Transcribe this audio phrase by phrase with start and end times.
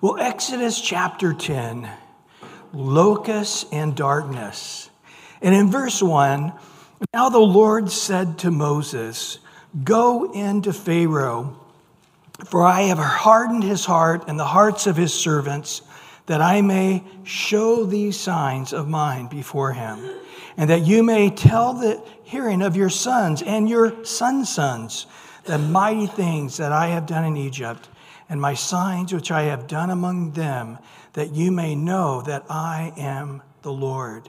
[0.00, 1.90] Well, Exodus chapter 10,
[2.72, 4.90] locusts and darkness.
[5.42, 6.52] And in verse 1,
[7.12, 9.40] now the Lord said to Moses,
[9.82, 11.58] Go into Pharaoh,
[12.46, 15.82] for I have hardened his heart and the hearts of his servants,
[16.26, 19.98] that I may show these signs of mine before him,
[20.56, 25.06] and that you may tell the hearing of your sons and your sons' sons
[25.42, 27.88] the mighty things that I have done in Egypt,
[28.28, 30.78] and my signs which I have done among them,
[31.14, 34.28] that you may know that I am the Lord.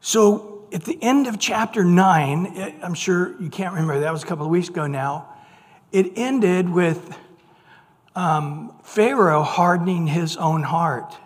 [0.00, 4.26] So at the end of chapter 9, I'm sure you can't remember, that was a
[4.26, 5.28] couple of weeks ago now,
[5.92, 7.16] it ended with
[8.14, 11.16] um, Pharaoh hardening his own heart.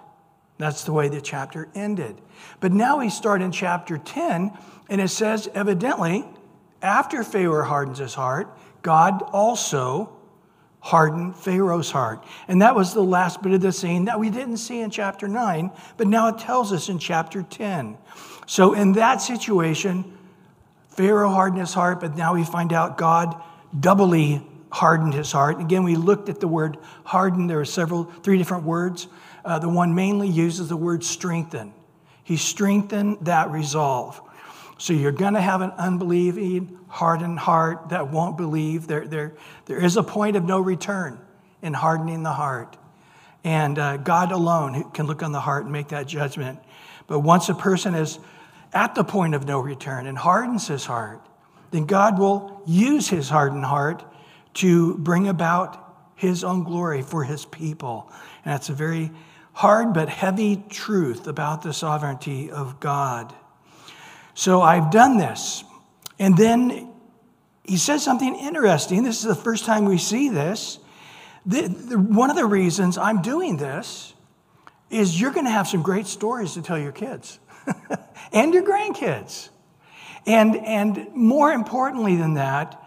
[0.59, 2.21] That's the way the chapter ended.
[2.61, 4.57] But now we start in chapter 10,
[4.89, 6.25] and it says, evidently,
[6.81, 8.49] after Pharaoh hardens his heart,
[8.83, 10.17] God also
[10.83, 12.25] hardened Pharaoh's heart.
[12.49, 15.29] And that was the last bit of the scene that we didn't see in chapter
[15.29, 17.97] 9, but now it tells us in chapter 10.
[18.47, 20.19] So, in that situation,
[20.89, 23.41] Pharaoh hardened his heart, but now we find out God
[23.79, 25.61] doubly hardened his heart.
[25.61, 27.49] Again, we looked at the word hardened.
[27.49, 29.07] There are several, three different words.
[29.45, 31.73] Uh, the one mainly uses the word strengthen.
[32.25, 34.21] He strengthened that resolve.
[34.83, 38.89] So you're going to have an unbelieving, hardened heart that won't believe.
[38.89, 39.35] There, there,
[39.67, 41.21] there is a point of no return
[41.63, 42.77] in hardening the heart.
[43.45, 46.59] And uh, God alone can look on the heart and make that judgment.
[47.07, 48.19] But once a person is
[48.73, 51.25] at the point of no return and hardens his heart,
[51.71, 54.03] then God will use his hardened heart
[54.55, 58.11] to bring about his own glory for his people.
[58.45, 59.13] And that's a very
[59.53, 63.33] hard but heavy truth about the sovereignty of God.
[64.35, 65.65] So I've done this.
[66.19, 66.93] And then
[67.65, 69.03] he says something interesting.
[69.03, 70.79] This is the first time we see this.
[71.45, 74.15] The, the, one of the reasons I'm doing this
[74.91, 77.39] is you're going to have some great stories to tell your kids
[78.33, 79.49] and your grandkids.
[80.27, 82.81] And, and more importantly than that,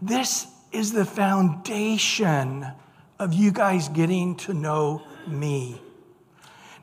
[0.00, 2.66] this is the foundation
[3.18, 5.80] of you guys getting to know me.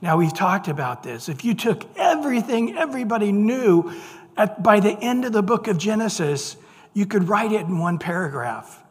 [0.03, 1.29] Now, we've talked about this.
[1.29, 3.93] If you took everything everybody knew
[4.35, 6.57] at, by the end of the book of Genesis,
[6.93, 8.83] you could write it in one paragraph.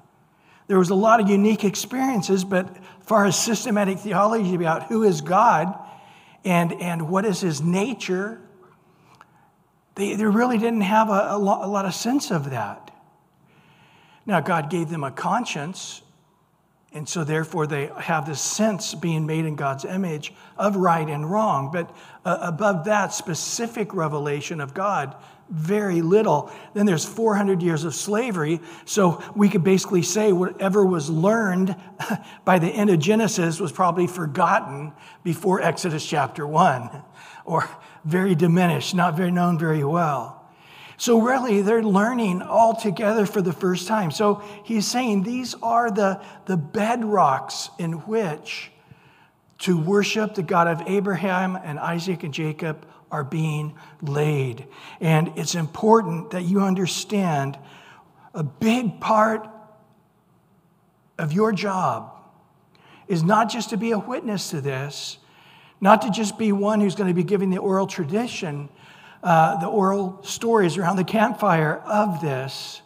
[0.69, 5.03] There was a lot of unique experiences, but as far as systematic theology about who
[5.03, 5.79] is God
[6.47, 8.41] and, and what is his nature,
[9.97, 12.91] they, they really didn't have a, a, lot, a lot of sense of that.
[14.25, 16.01] Now, God gave them a conscience
[16.95, 21.31] and so, therefore, they have this sense being made in God's image of right and
[21.31, 21.71] wrong.
[21.73, 25.17] But uh, above that specific revelation of God,
[25.49, 26.53] very little.
[26.75, 28.61] Then there's 400 years of slavery.
[28.85, 31.77] So we could basically say whatever was learned
[32.45, 34.93] by the end of Genesis was probably forgotten
[35.25, 36.91] before Exodus chapter 1,
[37.47, 37.69] or
[38.05, 40.42] very diminished, not very known very well.
[41.03, 44.13] So, really, they're learning all together for the first time.
[44.13, 48.71] So, he's saying these are the, the bedrocks in which
[49.63, 54.69] to worship the God of Abraham and Isaac and Jacob are being laid.
[55.01, 57.59] And it's important that you understand
[58.33, 59.49] a big part
[61.19, 62.13] of your job
[63.09, 65.19] is not just to be a witness to this,
[65.81, 68.69] not to just be one who's going to be giving the oral tradition
[69.23, 72.83] uh, the oral stories around the campfire of this,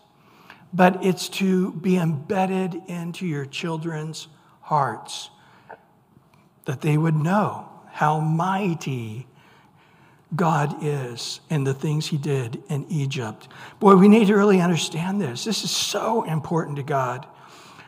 [0.73, 4.29] but it's to be embedded into your children's
[4.61, 5.31] hearts,
[6.65, 9.27] that they would know how mighty
[10.35, 13.49] God is and the things he did in Egypt.
[13.79, 15.45] Boy, we need to really understand this.
[15.45, 17.27] This is so important to God.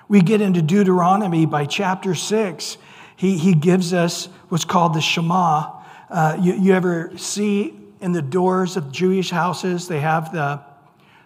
[0.09, 2.78] We get into Deuteronomy by chapter six.
[3.16, 5.72] He, he gives us what's called the Shema.
[6.09, 10.60] Uh, you, you ever see in the doors of Jewish houses, they have the,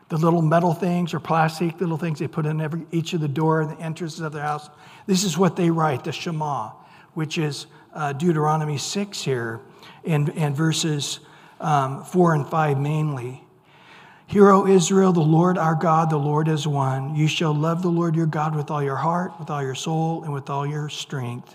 [0.08, 3.28] the little metal things or plastic little things they put in every, each of the
[3.28, 4.68] door and the entrances of their house.
[5.06, 6.70] This is what they write, the Shema,
[7.14, 9.60] which is uh, Deuteronomy 6 here,
[10.04, 11.20] and, and verses
[11.60, 13.42] um, 4 and 5 mainly.
[14.26, 17.14] Hear, O Israel, the Lord our God, the Lord is one.
[17.14, 20.24] You shall love the Lord your God with all your heart, with all your soul,
[20.24, 21.54] and with all your strength.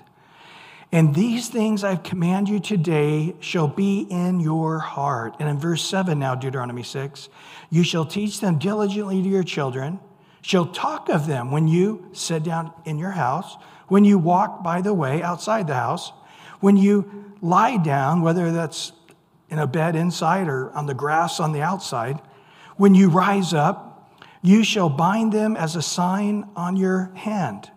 [0.92, 5.36] And these things I command you today shall be in your heart.
[5.40, 7.28] And in verse 7 now, Deuteronomy 6,
[7.70, 10.00] you shall teach them diligently to your children,
[10.42, 13.58] shall talk of them when you sit down in your house,
[13.90, 16.14] when you walk by the way outside the house,
[16.62, 18.94] when you lie down, whether that's
[19.50, 22.22] in a bed inside or on the grass on the outside,
[22.78, 24.10] when you rise up,
[24.42, 27.72] you shall bind them as a sign on your hand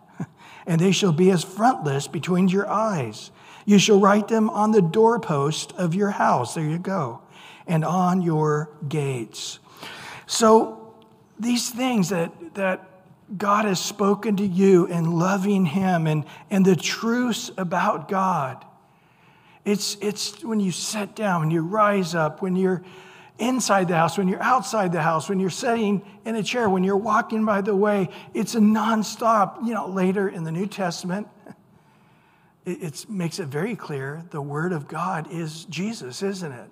[0.71, 3.33] and they shall be as frontlets between your eyes.
[3.67, 6.55] You shall write them on the doorpost of your house.
[6.55, 7.23] There you go.
[7.67, 9.59] And on your gates.
[10.29, 10.95] So
[11.41, 12.89] these things that, that
[13.37, 18.65] God has spoken to you and loving Him and, and the truths about God.
[19.65, 22.85] It's, it's when you sit down, when you rise up, when you're
[23.41, 26.85] inside the house, when you're outside the house, when you're sitting in a chair, when
[26.85, 28.09] you're walking by the way.
[28.35, 29.67] It's a nonstop.
[29.67, 31.27] You know, later in the New Testament,
[32.65, 36.71] it makes it very clear the Word of God is Jesus, isn't it?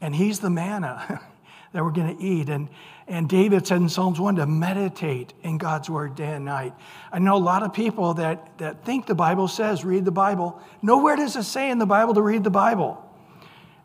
[0.00, 1.20] And He's the manna
[1.72, 2.48] that we're going to eat.
[2.48, 2.68] And,
[3.06, 6.74] and David said in Psalms 1 to meditate in God's Word day and night.
[7.12, 10.60] I know a lot of people that, that think the Bible says read the Bible.
[10.82, 13.03] Nowhere does it say in the Bible to read the Bible.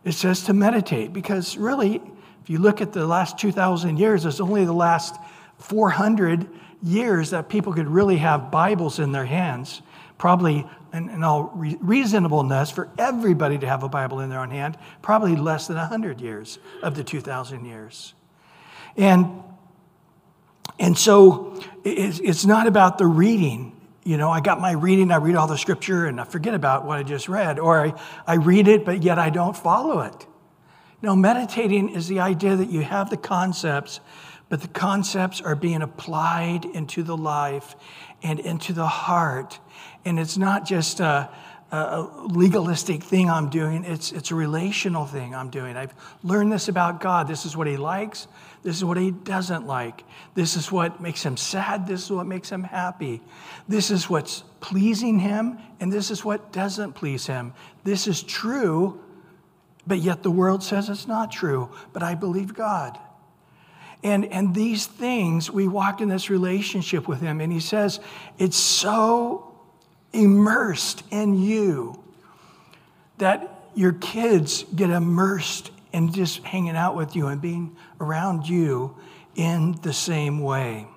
[0.04, 2.02] It says to meditate because really,
[2.42, 5.16] if you look at the last 2,000 years, it's only the last
[5.58, 6.48] 400
[6.82, 9.82] years that people could really have Bibles in their hands.
[10.18, 14.52] Probably in, in all re- reasonableness for everybody to have a Bible in their own
[14.52, 18.14] hand, probably less than 100 years of the 2,000 years.
[18.98, 19.44] And,
[20.80, 23.79] and so it's, it's not about the reading.
[24.04, 26.86] You know, I got my reading, I read all the scripture, and I forget about
[26.86, 27.60] what I just read.
[27.60, 27.94] Or I,
[28.26, 30.26] I read it, but yet I don't follow it.
[31.02, 34.00] No, meditating is the idea that you have the concepts,
[34.50, 37.76] but the concepts are being applied into the life
[38.24, 39.60] and into the heart
[40.06, 41.30] and it's not just a,
[41.72, 45.76] a, legalistic thing I'm doing, it's, it's a relational thing I'm doing.
[45.78, 45.94] I've
[46.24, 47.28] learned this about God.
[47.28, 48.28] This is what He likes,
[48.62, 50.04] this is what He doesn't like.
[50.36, 53.22] This is what makes Him sad, this is what makes Him happy.
[53.68, 57.54] This is what's pleasing Him, and this is what doesn't please Him.
[57.84, 59.02] This is true,
[59.88, 61.70] but yet the world says it's not true.
[61.94, 63.00] But I believe God.
[64.04, 68.00] And, and these things, we walk in this relationship with Him, and He says,
[68.38, 69.58] it's so
[70.12, 72.02] immersed in you,
[73.20, 78.96] that your kids get immersed in just hanging out with you and being around you
[79.36, 80.88] in the same way.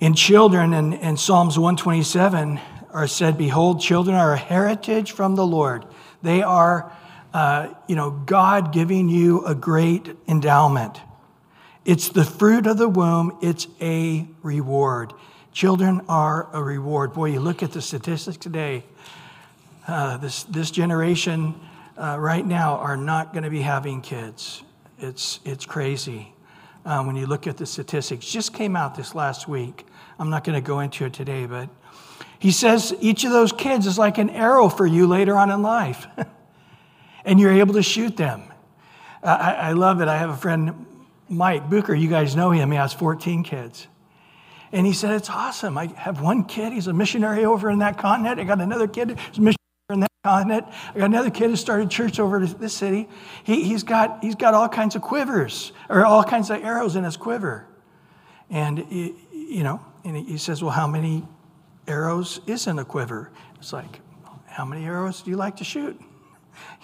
[0.00, 2.60] In children, in, in Psalms 127,
[2.90, 5.84] are said, Behold, children are a heritage from the Lord.
[6.22, 6.92] They are,
[7.34, 11.00] uh, you know, God giving you a great endowment.
[11.84, 15.14] It's the fruit of the womb, it's a reward.
[15.52, 17.12] Children are a reward.
[17.12, 18.84] Boy, you look at the statistics today,
[19.86, 21.54] uh, this, this generation
[21.98, 24.62] uh, right now are not going to be having kids.
[24.98, 26.32] It's, it's crazy
[26.84, 28.26] uh, when you look at the statistics.
[28.26, 29.86] Just came out this last week.
[30.18, 31.68] I'm not going to go into it today, but
[32.38, 35.62] he says each of those kids is like an arrow for you later on in
[35.62, 36.06] life,
[37.24, 38.44] and you're able to shoot them.
[39.22, 40.08] I, I love it.
[40.08, 40.86] I have a friend,
[41.28, 41.94] Mike Booker.
[41.94, 42.70] You guys know him.
[42.70, 43.88] He has 14 kids.
[44.70, 45.76] And he said, It's awesome.
[45.76, 48.38] I have one kid, he's a missionary over in that continent.
[48.38, 49.57] I got another kid who's a missionary
[49.90, 50.66] in that continent.
[50.94, 53.08] I got another kid who started church over to this city.
[53.44, 57.04] He, has got, he's got all kinds of quivers, or all kinds of arrows in
[57.04, 57.66] his quiver.
[58.50, 61.26] And, he, you know, and he says, Well, how many
[61.86, 63.30] arrows is in a quiver?
[63.56, 64.00] It's like,
[64.44, 65.98] How many arrows do you like to shoot?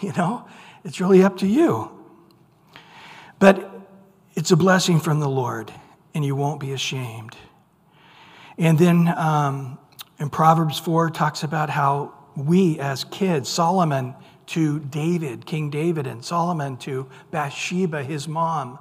[0.01, 0.47] You know,
[0.85, 1.91] it's really up to you.
[3.39, 3.71] But
[4.35, 5.73] it's a blessing from the Lord,
[6.15, 7.37] and you won't be ashamed.
[8.57, 9.79] And then um,
[10.21, 14.15] in Proverbs 4 talks about how we as kids, Solomon
[14.47, 18.79] to David, King David, and Solomon to Bathsheba, his mom.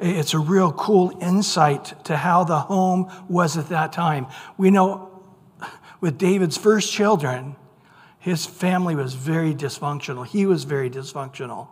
[0.00, 4.26] It's a real cool insight to how the home was at that time.
[4.56, 5.22] We know
[6.00, 7.56] with David's first children,
[8.18, 10.26] his family was very dysfunctional.
[10.26, 11.68] He was very dysfunctional.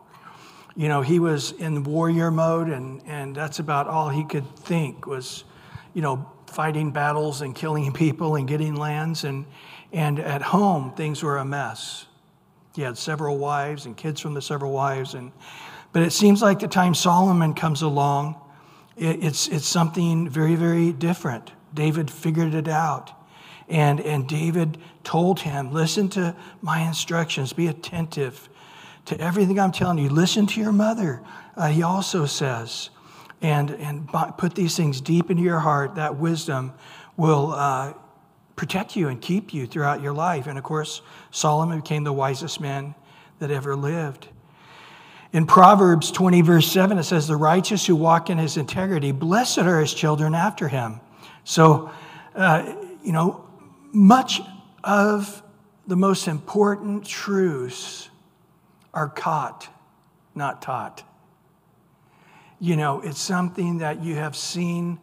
[0.76, 5.06] You know, he was in warrior mode, and, and that's about all he could think
[5.06, 5.44] was,
[5.94, 9.25] you know, fighting battles and killing people and getting lands.
[9.25, 9.46] And,
[9.92, 12.06] and at home, things were a mess.
[12.75, 15.14] He had several wives and kids from the several wives.
[15.14, 15.32] And,
[15.92, 18.40] but it seems like the time Solomon comes along,
[18.97, 21.52] it, it's, it's something very, very different.
[21.75, 23.12] David figured it out.
[23.68, 28.49] And, and David told him, Listen to my instructions, be attentive
[29.06, 30.09] to everything I'm telling you.
[30.09, 31.23] Listen to your mother,
[31.56, 32.90] uh, he also says
[33.42, 36.75] and, and put these things deep into your heart, that wisdom
[37.16, 37.94] will uh,
[38.60, 40.46] protect you and keep you throughout your life.
[40.46, 41.00] And of course,
[41.30, 42.94] Solomon became the wisest man
[43.38, 44.28] that ever lived.
[45.32, 49.60] In Proverbs 20, verse 7, it says, The righteous who walk in his integrity, blessed
[49.60, 51.00] are his children after him.
[51.42, 51.90] So,
[52.34, 53.48] uh, you know,
[53.92, 54.42] much
[54.84, 55.42] of
[55.86, 58.10] the most important truths
[58.92, 59.68] are caught,
[60.34, 61.02] not taught
[62.60, 65.00] you know, it's something that you have seen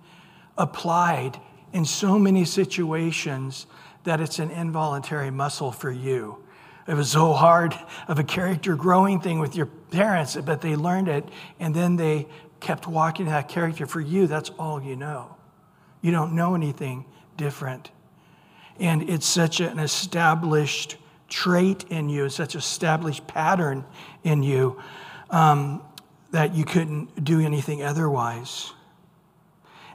[0.57, 1.39] applied
[1.77, 3.67] in so many situations
[4.03, 6.43] that it's an involuntary muscle for you.
[6.87, 7.75] It was so hard
[8.07, 11.29] of a character growing thing with your parents, but they learned it
[11.59, 12.25] and then they
[12.61, 13.85] kept walking that character.
[13.85, 15.35] For you, that's all you know.
[16.01, 17.05] You don't know anything
[17.37, 17.91] different.
[18.79, 20.97] And it's such an established
[21.29, 23.85] trait in you, such an established pattern
[24.23, 24.81] in you
[25.29, 25.83] um,
[26.31, 28.73] that you couldn't do anything otherwise.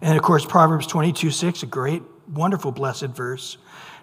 [0.03, 3.57] And of course, Proverbs 22 6, a great, wonderful, blessed verse.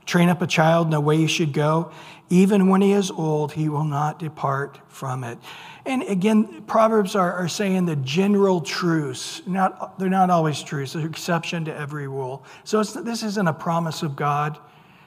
[0.06, 1.92] Train up a child in the way he should go.
[2.30, 5.38] Even when he is old, he will not depart from it.
[5.86, 9.42] And again, Proverbs are, are saying the general truths.
[9.46, 12.44] Not, they're not always truths, they're exception to every rule.
[12.64, 14.58] So this isn't a promise of God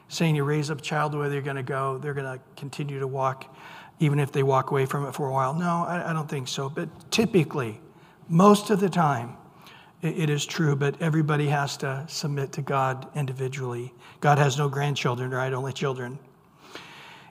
[0.09, 3.01] saying you raise up a child where they're going to go, they're going to continue
[3.01, 3.57] to walk,
[3.99, 5.55] even if they walk away from it for a while.
[5.55, 6.69] No, I, I don't think so.
[6.69, 7.81] But typically,
[8.29, 9.37] most of the time,
[10.03, 13.95] it is true, but everybody has to submit to God individually.
[14.21, 15.53] God has no grandchildren, right?
[15.53, 16.19] Only children.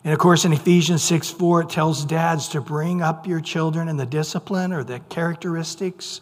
[0.06, 3.90] And of course, in Ephesians 6 4, it tells dads to bring up your children
[3.90, 6.22] in the discipline or the characteristics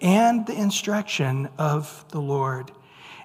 [0.00, 2.72] and the instruction of the Lord.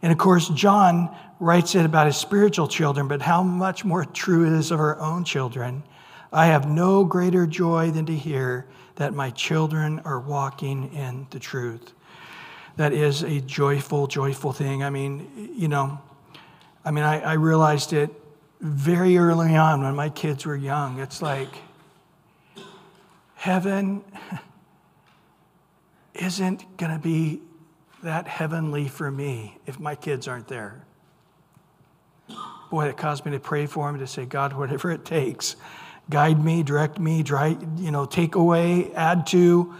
[0.04, 4.46] And of course, John writes it about his spiritual children, but how much more true
[4.46, 5.82] it is of our own children.
[6.32, 11.40] I have no greater joy than to hear that my children are walking in the
[11.40, 11.94] truth
[12.80, 14.84] that is a joyful, joyful thing.
[14.84, 16.00] I mean, you know,
[16.86, 18.10] I mean, I, I realized it
[18.62, 20.98] very early on when my kids were young.
[21.02, 21.50] It's like
[23.36, 24.02] heaven
[26.14, 27.42] isn't going to be
[28.02, 30.82] that heavenly for me if my kids aren't there.
[32.72, 35.58] Boy, it caused me to pray for him to say, God, whatever it takes,
[36.10, 39.76] guide me, direct me, dry, you know, take away, add to,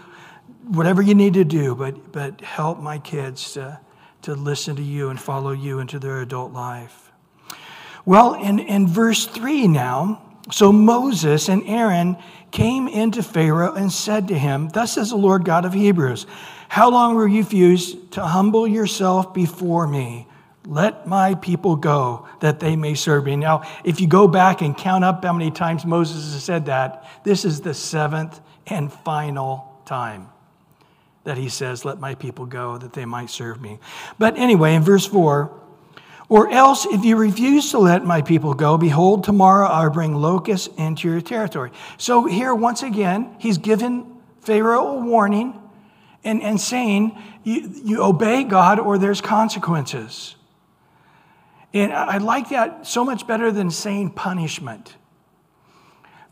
[0.70, 3.80] whatever you need to do, but, but help my kids to,
[4.22, 7.10] to listen to you and follow you into their adult life.
[8.04, 10.22] Well, in, in verse 3 now,
[10.52, 12.16] so Moses and Aaron
[12.50, 16.26] came into Pharaoh and said to him, Thus says the Lord God of Hebrews,
[16.68, 20.28] How long will you refuse to humble yourself before me?
[20.66, 23.36] Let my people go that they may serve me.
[23.36, 27.08] Now, if you go back and count up how many times Moses has said that,
[27.24, 30.28] this is the seventh and final time
[31.24, 33.78] that he says, Let my people go that they might serve me.
[34.18, 35.60] But anyway, in verse 4,
[36.30, 40.68] or else if you refuse to let my people go, behold, tomorrow I'll bring locusts
[40.78, 41.72] into your territory.
[41.98, 45.60] So here, once again, he's given Pharaoh a warning
[46.22, 50.36] and, and saying, you, you obey God or there's consequences.
[51.74, 54.96] And I like that so much better than saying punishment.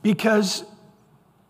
[0.02, 0.64] Because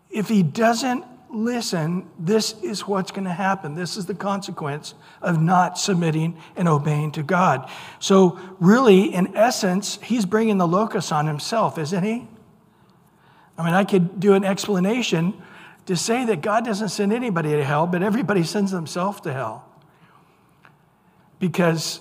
[0.09, 3.75] if he doesn't listen, this is what's going to happen.
[3.75, 7.69] This is the consequence of not submitting and obeying to God.
[7.99, 12.27] So, really, in essence, he's bringing the locus on himself, isn't he?
[13.57, 15.33] I mean, I could do an explanation
[15.85, 19.65] to say that God doesn't send anybody to hell, but everybody sends themselves to hell.
[21.39, 21.99] Because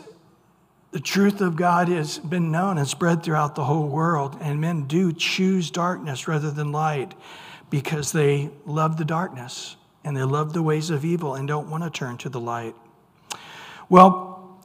[0.90, 4.86] the truth of God has been known and spread throughout the whole world, and men
[4.86, 7.14] do choose darkness rather than light
[7.70, 11.84] because they love the darkness and they love the ways of evil and don't want
[11.84, 12.74] to turn to the light.
[13.88, 14.58] Well,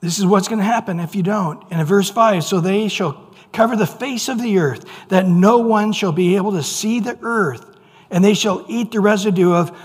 [0.00, 1.62] this is what's going to happen if you don't.
[1.70, 5.58] And in verse 5, so they shall cover the face of the earth, that no
[5.58, 7.76] one shall be able to see the earth,
[8.10, 9.76] and they shall eat the residue of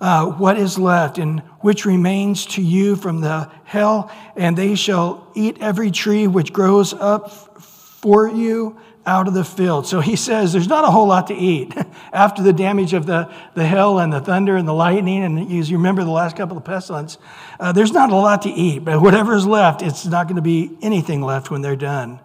[0.00, 5.30] uh, what is left, and which remains to you from the hell, and they shall
[5.34, 9.86] eat every tree which grows up for you out of the field.
[9.86, 11.72] So he says there's not a whole lot to eat
[12.12, 15.22] after the damage of the, the hail and the thunder and the lightning.
[15.22, 17.16] And as you remember the last couple of pestilence,
[17.60, 20.42] uh, there's not a lot to eat, but whatever is left, it's not going to
[20.42, 22.18] be anything left when they're done.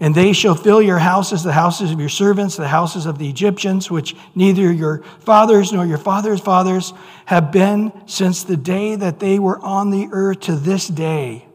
[0.00, 3.28] And they shall fill your houses, the houses of your servants, the houses of the
[3.28, 6.92] Egyptians, which neither your fathers nor your fathers' fathers
[7.26, 11.46] have been since the day that they were on the earth to this day.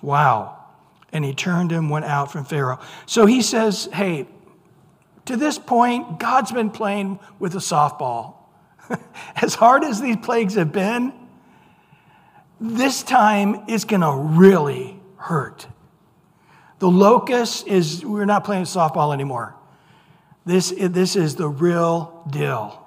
[0.00, 0.65] Wow
[1.16, 2.78] and he turned and went out from Pharaoh.
[3.06, 4.28] So he says, Hey,
[5.24, 8.34] to this point, God's been playing with a softball.
[9.36, 11.14] as hard as these plagues have been,
[12.60, 15.66] this time it's going to really hurt.
[16.80, 19.54] The locust is, we're not playing softball anymore.
[20.44, 22.86] This, this is the real deal.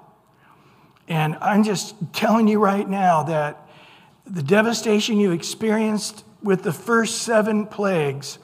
[1.08, 3.68] And I'm just telling you right now that
[4.24, 8.38] the devastation you experienced with the first seven plagues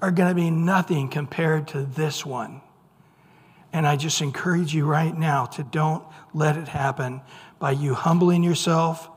[0.00, 2.60] are going to be nothing compared to this one.
[3.72, 7.20] And I just encourage you right now to don't let it happen
[7.58, 9.08] by you humbling yourself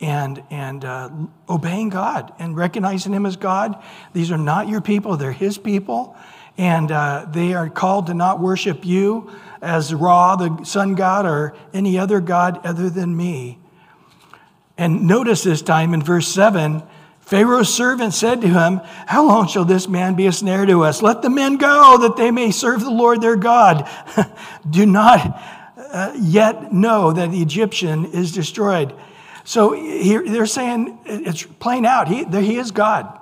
[0.00, 1.10] and, and uh,
[1.48, 3.82] obeying God and recognizing Him as God.
[4.12, 6.16] These are not your people, they're His people.
[6.58, 11.54] And uh, they are called to not worship you as Ra, the sun god, or
[11.74, 13.58] any other god other than me.
[14.78, 16.82] And notice this time in verse 7
[17.26, 21.02] Pharaoh's servant said to him, How long shall this man be a snare to us?
[21.02, 23.88] Let the men go that they may serve the Lord their God.
[24.70, 25.42] Do not
[25.76, 28.94] uh, yet know that the Egyptian is destroyed.
[29.42, 29.74] So
[30.24, 32.06] they're saying it's plain out.
[32.06, 33.20] He, he is God.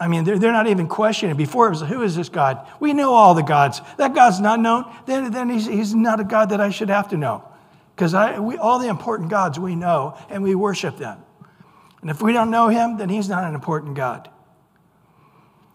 [0.00, 1.36] I mean, they're, they're not even questioning.
[1.36, 2.66] Before it was, who is this God?
[2.80, 3.80] We know all the gods.
[3.98, 7.10] That God's not known, then, then he's, he's not a God that I should have
[7.10, 7.44] to know.
[7.94, 11.23] Because all the important gods we know and we worship them.
[12.04, 14.28] And if we don't know him, then he's not an important God.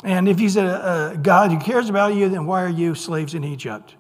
[0.04, 3.34] And if he's a, a, God who cares about you, then why are you slaves
[3.34, 3.96] in Egypt?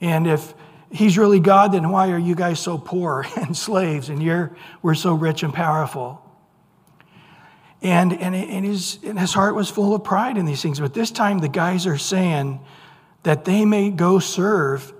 [0.00, 0.54] And if
[0.92, 4.94] he's really God, then why are you guys so poor and slaves and you're, we're
[4.94, 6.22] so rich and powerful?
[7.82, 10.78] And, and, and, his, and his heart was full of pride in these things.
[10.78, 12.60] But this time, the guys are saying
[13.24, 14.92] that they may go serve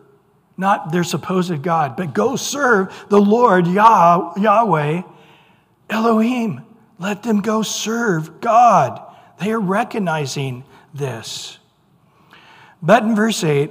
[0.56, 5.02] not their supposed God, but go serve the Lord Yah, Yahweh
[5.90, 6.64] Elohim.
[6.99, 9.00] Let them go serve God.
[9.40, 11.59] They are recognizing this.
[12.83, 13.71] But in verse 8,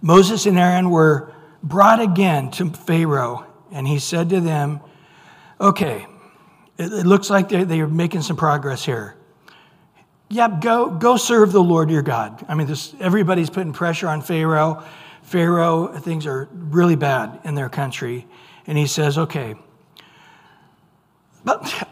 [0.00, 4.80] Moses and Aaron were brought again to Pharaoh, and he said to them,
[5.60, 6.06] Okay,
[6.76, 9.14] it, looks like they, they are making some progress here.
[10.28, 12.44] Yep, go, go serve the Lord your God.
[12.48, 14.82] I mean, this, everybody's putting pressure on Pharaoh.
[15.22, 18.26] Pharaoh, things are really bad in their country.
[18.66, 19.54] And he says, Okay,
[21.44, 21.88] but,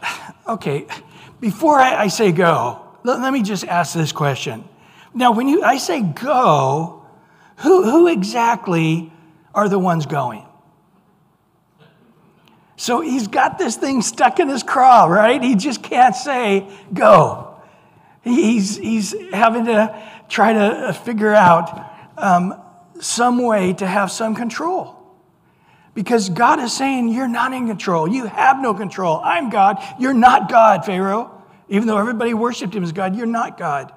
[0.47, 0.87] okay,
[1.39, 4.63] before I, I say go, let, let, me just ask this question.
[5.13, 7.05] Now, when you, I say go,
[7.57, 9.11] who, who exactly
[9.53, 10.45] are the ones going?
[12.77, 15.41] So he's got this thing stuck in his craw, right?
[15.41, 17.61] He just can't say go.
[18.23, 22.59] He's, he's having to try to figure out um,
[22.99, 25.00] some way to have some control.
[25.93, 28.07] Because God is saying, You're not in control.
[28.07, 29.21] You have no control.
[29.23, 29.77] I'm God.
[29.99, 31.41] You're not God, Pharaoh.
[31.67, 33.93] Even though everybody worshiped him as God, you're not God.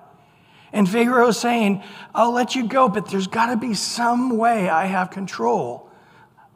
[0.73, 1.83] And Pharaoh is saying,
[2.15, 5.89] I'll let you go, but there's got to be some way I have control.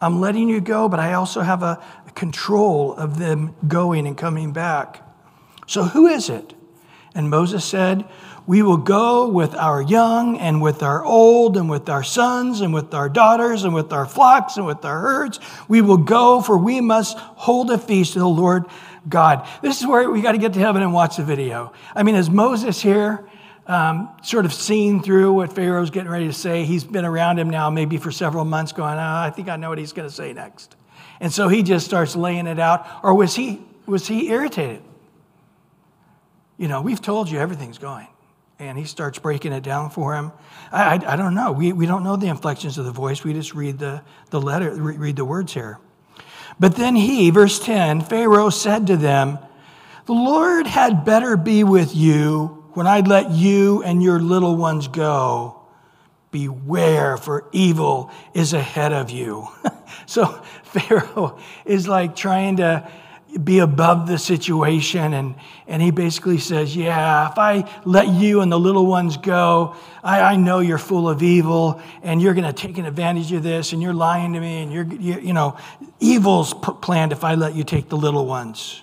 [0.01, 1.81] I'm letting you go, but I also have a
[2.15, 5.03] control of them going and coming back.
[5.67, 6.55] So who is it?
[7.15, 8.09] And Moses said,
[8.49, 12.73] we will go with our young and with our old and with our sons and
[12.73, 15.39] with our daughters and with our flocks and with our herds.
[15.69, 18.65] We will go, for we must hold a feast to the Lord
[19.07, 19.47] God.
[19.61, 21.75] This is where we got to get to heaven and watch the video.
[21.95, 23.29] I mean, is Moses here?
[23.67, 26.65] Um, sort of seeing through what Pharaoh's getting ready to say.
[26.65, 29.69] He's been around him now maybe for several months, going, oh, I think I know
[29.69, 30.75] what he's going to say next.
[31.21, 32.87] And so he just starts laying it out.
[33.03, 34.83] Or was he, was he irritated?
[36.57, 38.09] You know, we've told you everything's going
[38.59, 40.33] and he starts breaking it down for him.
[40.73, 41.53] I, I, I, don't know.
[41.53, 43.23] We, we don't know the inflections of the voice.
[43.23, 45.79] We just read the, the letter, read the words here.
[46.59, 49.39] But then he, verse 10, Pharaoh said to them,
[50.07, 54.89] The Lord had better be with you when I let you and your little ones
[54.89, 55.55] go.
[56.31, 59.49] Beware, for evil is ahead of you.
[60.07, 60.27] so
[60.65, 62.91] Pharaoh is like trying to
[63.45, 65.13] be above the situation.
[65.15, 65.35] And,
[65.67, 70.21] and he basically says, Yeah, if I let you and the little ones go, I,
[70.21, 73.73] I know you're full of evil and you're going to take an advantage of this
[73.73, 75.57] and you're lying to me and you're, you, you know,
[76.01, 78.83] evil's planned if I let you take the little ones.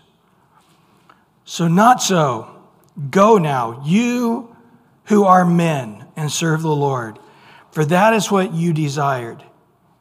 [1.45, 2.51] So, not so.
[3.11, 4.55] Go now, you
[5.05, 7.19] who are men, and serve the Lord,
[7.71, 9.43] for that is what you desired.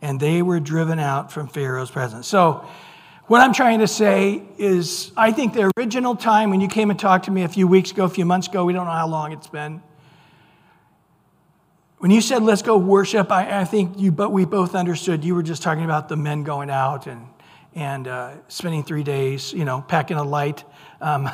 [0.00, 2.26] And they were driven out from Pharaoh's presence.
[2.26, 2.66] So,
[3.26, 7.00] what I'm trying to say is, I think the original time when you came and
[7.00, 9.08] talked to me a few weeks ago, a few months ago, we don't know how
[9.08, 9.82] long it's been.
[11.98, 15.34] When you said, let's go worship, I, I think you, but we both understood you
[15.34, 17.26] were just talking about the men going out and,
[17.74, 20.62] and uh, spending three days, you know, packing a light,
[21.00, 21.30] um,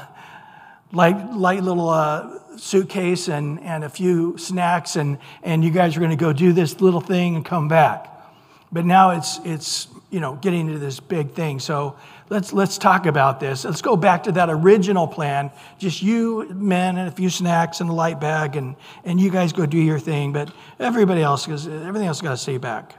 [0.92, 6.00] light, light little uh, suitcase and, and a few snacks, and, and you guys are
[6.00, 8.19] going to go do this little thing and come back.
[8.72, 11.58] But now it's, it's you know, getting into this big thing.
[11.58, 11.96] So
[12.28, 13.64] let's, let's talk about this.
[13.64, 15.50] Let's go back to that original plan.
[15.78, 19.52] Just you men and a few snacks and a light bag, and, and you guys
[19.52, 20.32] go do your thing.
[20.32, 22.96] But everybody else, because everything else got to stay back.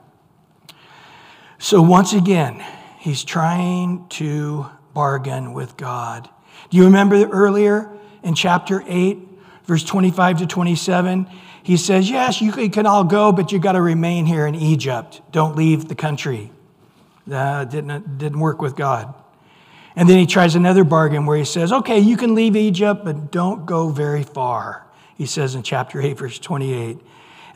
[1.57, 2.63] So once again,
[2.99, 6.29] he's trying to bargain with God.
[6.69, 7.89] Do you remember earlier
[8.23, 9.19] in chapter 8,
[9.65, 11.27] verse 25 to 27?
[11.63, 15.21] He says, Yes, you can all go, but you got to remain here in Egypt.
[15.31, 16.51] Don't leave the country.
[17.31, 19.13] Uh, didn't, didn't work with God.
[19.95, 23.31] And then he tries another bargain where he says, okay, you can leave Egypt, but
[23.31, 24.85] don't go very far.
[25.17, 26.97] He says in chapter 8, verse 28.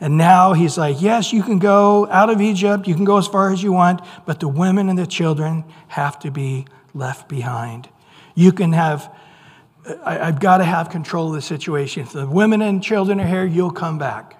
[0.00, 3.26] And now he's like, yes, you can go out of Egypt, you can go as
[3.26, 7.88] far as you want, but the women and the children have to be left behind.
[8.34, 9.10] You can have,
[10.04, 12.02] I, have got to have control of the situation.
[12.02, 14.36] If the women and children are here, you'll come back.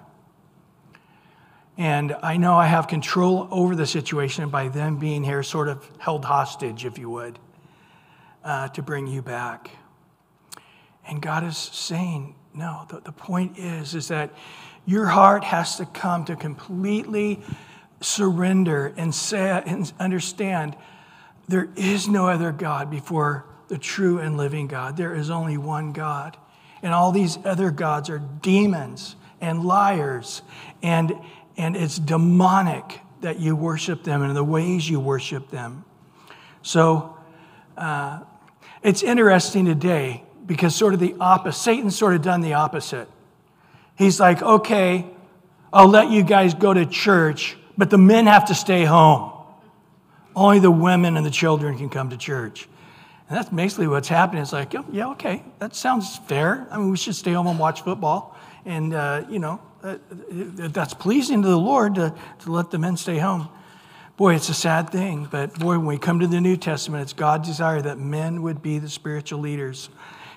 [1.77, 5.89] And I know I have control over the situation by them being here, sort of
[5.99, 7.37] held hostage, if you would,
[8.43, 9.69] uh, to bring you back.
[11.07, 14.33] And God is saying, no, the, the point is, is that
[14.85, 17.41] your heart has to come to completely
[18.01, 20.75] surrender and say and understand
[21.47, 24.97] there is no other God before the true and living God.
[24.97, 26.37] There is only one God.
[26.81, 30.41] And all these other gods are demons and liars
[30.81, 31.13] and
[31.57, 35.83] and it's demonic that you worship them and the ways you worship them.
[36.61, 37.17] So
[37.75, 38.19] uh,
[38.83, 43.09] it's interesting today because sort of the opposite, Satan's sort of done the opposite.
[43.95, 45.07] He's like, okay,
[45.73, 49.33] I'll let you guys go to church, but the men have to stay home.
[50.35, 52.69] Only the women and the children can come to church.
[53.29, 54.41] And that's basically what's happening.
[54.41, 56.67] It's like, oh, yeah, okay, that sounds fair.
[56.71, 58.37] I mean, we should stay home and watch football.
[58.65, 59.97] And, uh, you know, uh,
[60.29, 63.49] that's pleasing to the Lord to, to let the men stay home.
[64.15, 67.13] Boy, it's a sad thing, but boy, when we come to the New Testament, it's
[67.13, 69.89] God's desire that men would be the spiritual leaders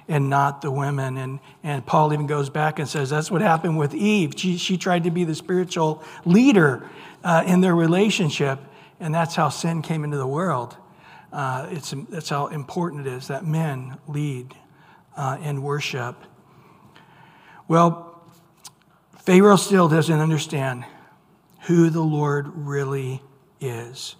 [0.06, 1.16] and not the women.
[1.16, 4.34] And, and Paul even goes back and says that's what happened with Eve.
[4.36, 6.86] She, she tried to be the spiritual leader
[7.24, 8.58] uh, in their relationship,
[8.98, 10.76] and that's how sin came into the world.
[11.32, 14.54] Uh, it's, that's how important it is that men lead
[15.16, 16.16] uh, in worship.
[17.68, 18.22] Well,
[19.18, 20.84] Pharaoh still doesn't understand
[21.62, 23.22] who the Lord really
[23.60, 24.16] is.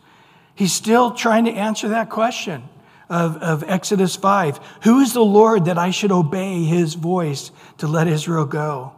[0.55, 2.69] He's still trying to answer that question
[3.09, 7.89] of, of Exodus 5 Who is the Lord that I should obey his voice to
[7.89, 8.93] let Israel go?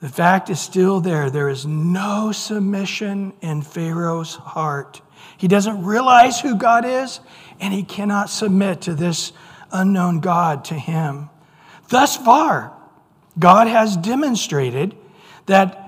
[0.00, 1.30] The fact is still there.
[1.30, 5.00] There is no submission in Pharaoh's heart.
[5.36, 7.20] He doesn't realize who God is,
[7.60, 9.32] and he cannot submit to this
[9.72, 11.28] unknown God to him.
[11.88, 12.72] Thus far,
[13.38, 14.96] God has demonstrated
[15.46, 15.82] that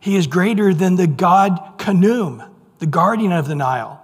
[0.00, 4.00] he is greater than the god Khnum, the guardian of the Nile.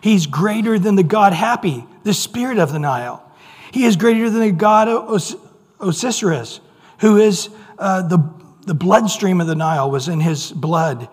[0.00, 3.24] He's greater than the god Hapi, the spirit of the Nile.
[3.72, 5.36] He is greater than the god Os-
[5.80, 6.60] Osiris,
[7.00, 7.48] who is
[7.78, 8.18] uh, the,
[8.66, 11.08] the bloodstream of the Nile, was in his blood.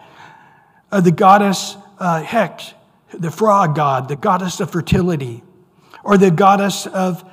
[0.91, 2.73] Uh, the goddess uh, Heqet,
[3.13, 5.43] the frog god, the goddess of fertility,
[6.03, 7.23] or the goddess of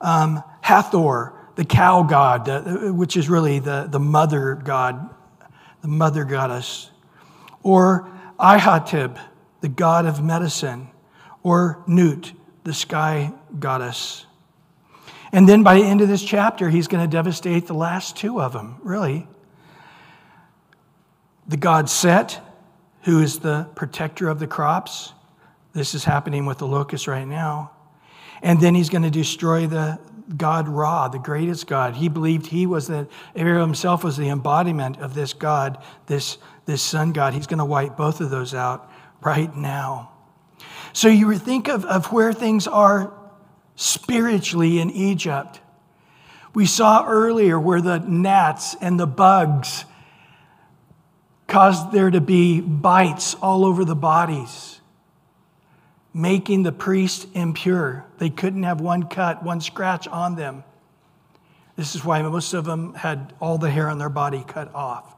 [0.00, 2.48] um, Hathor, the cow god,
[2.94, 5.14] which is really the, the mother god,
[5.82, 6.90] the mother goddess,
[7.62, 8.08] or
[8.40, 9.18] Imhotep,
[9.60, 10.88] the god of medicine,
[11.42, 12.32] or Nut,
[12.64, 14.26] the sky goddess.
[15.32, 18.40] And then by the end of this chapter, he's going to devastate the last two
[18.40, 19.26] of them, really.
[21.46, 22.40] The god Set,
[23.02, 25.12] who is the protector of the crops.
[25.72, 27.72] This is happening with the locust right now.
[28.42, 29.98] And then he's going to destroy the,
[30.36, 31.96] God Ra, the greatest God.
[31.96, 36.82] He believed he was the, Abraham himself was the embodiment of this God, this, this
[36.82, 37.34] sun God.
[37.34, 40.12] He's going to wipe both of those out right now.
[40.92, 43.12] So you think of, of where things are
[43.76, 45.60] spiritually in Egypt.
[46.54, 49.84] We saw earlier where the gnats and the bugs
[51.50, 54.80] caused there to be bites all over the bodies
[56.12, 58.04] making the priest impure.
[58.18, 60.64] They couldn't have one cut, one scratch on them.
[61.76, 65.14] This is why most of them had all the hair on their body cut off.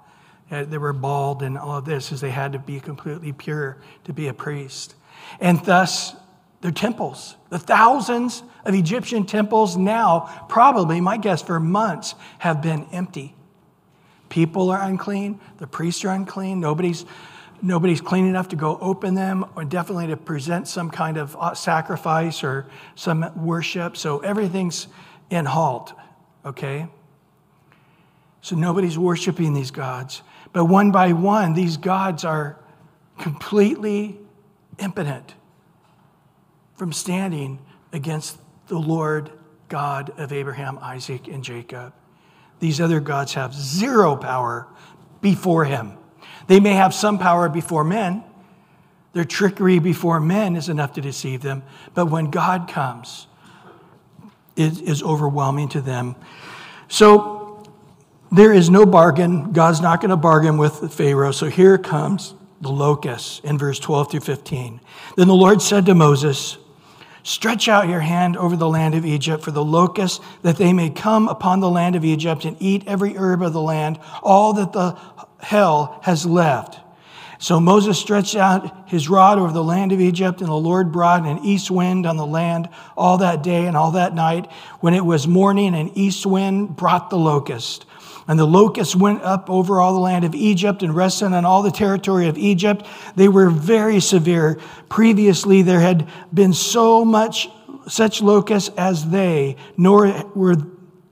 [0.51, 3.79] Uh, they were bald and all of this, as they had to be completely pure
[4.05, 4.95] to be a priest.
[5.41, 6.15] And thus,
[6.61, 12.87] their temples, the thousands of Egyptian temples now, probably, my guess, for months, have been
[12.93, 13.35] empty.
[14.33, 17.05] People are unclean, the priests are unclean, nobody's
[17.61, 21.53] nobody's clean enough to go open them or definitely to present some kind of uh,
[21.53, 23.95] sacrifice or some worship.
[23.95, 24.89] So everything's
[25.29, 25.93] in halt,
[26.47, 26.89] okay?
[28.41, 30.23] So nobody's worshiping these gods.
[30.55, 32.59] But one by one, these gods are
[33.19, 34.19] completely
[34.79, 35.35] impotent
[36.75, 37.59] from standing
[37.93, 39.31] against the Lord
[39.69, 41.93] God of Abraham, Isaac, and Jacob.
[42.63, 44.69] These other gods have zero power
[45.21, 45.95] before him.
[46.47, 48.23] They may have some power before men.
[49.15, 51.65] Their trickery before men is enough to deceive them.
[51.93, 53.27] But when God comes,
[54.55, 56.15] it is overwhelming to them.
[56.87, 57.65] So
[58.31, 59.51] there is no bargain.
[59.51, 61.33] God's not going to bargain with Pharaoh.
[61.33, 64.81] So here comes the locusts in verse 12 through 15.
[65.17, 66.59] Then the Lord said to Moses,
[67.23, 70.91] Stretch out your hand over the land of Egypt for the locusts, that they may
[70.91, 74.73] come upon the land of Egypt and eat every herb of the land, all that
[74.73, 74.99] the
[75.41, 76.81] hell has left.
[77.39, 81.27] So Moses stretched out his rod over the land of Egypt, and the Lord brought
[81.27, 84.51] an east wind on the land all that day and all that night.
[84.79, 87.85] When it was morning, an east wind brought the locust.
[88.29, 91.63] And the locusts went up over all the land of Egypt and rested on all
[91.63, 92.87] the territory of Egypt.
[93.17, 94.59] They were very severe.
[94.89, 97.49] Previously, there had been so much
[97.89, 100.57] such locusts as they, nor were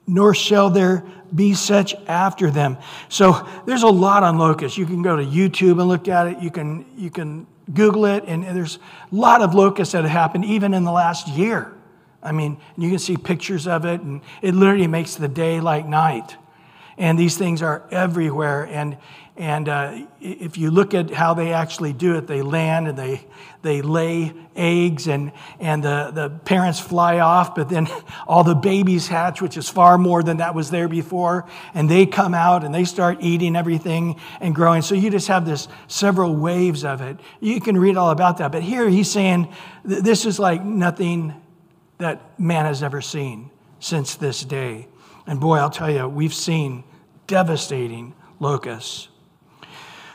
[0.07, 2.77] nor shall there be such after them.
[3.09, 4.77] So there's a lot on locusts.
[4.77, 6.40] You can go to YouTube and look at it.
[6.40, 8.77] You can, you can Google it, and there's
[9.12, 11.73] a lot of locusts that have happened even in the last year.
[12.23, 15.87] I mean, you can see pictures of it, and it literally makes the day like
[15.87, 16.37] night.
[17.01, 18.65] And these things are everywhere.
[18.65, 18.97] And
[19.41, 23.25] and uh, if you look at how they actually do it, they land and they,
[23.63, 27.89] they lay eggs, and, and the, the parents fly off, but then
[28.29, 31.49] all the babies hatch, which is far more than that was there before.
[31.73, 34.83] And they come out and they start eating everything and growing.
[34.83, 37.19] So you just have this several waves of it.
[37.41, 38.53] You can read all about that.
[38.53, 39.51] But here he's saying
[39.85, 41.33] this is like nothing
[41.97, 44.87] that man has ever seen since this day.
[45.27, 46.85] And boy, I'll tell you, we've seen
[47.31, 49.09] devastating locusts.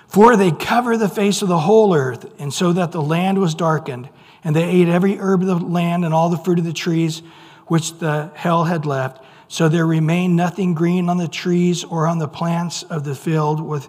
[0.08, 3.56] For they cover the face of the whole earth, and so that the land was
[3.56, 4.10] darkened.
[4.44, 7.24] And they ate every herb of the land and all the fruit of the trees
[7.68, 9.24] which the hell had left.
[9.48, 13.60] So there remained nothing green on the trees or on the plants of the field
[13.60, 13.88] with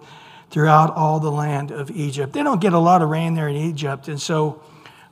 [0.51, 2.33] throughout all the land of Egypt.
[2.33, 4.63] They don't get a lot of rain there in Egypt, and so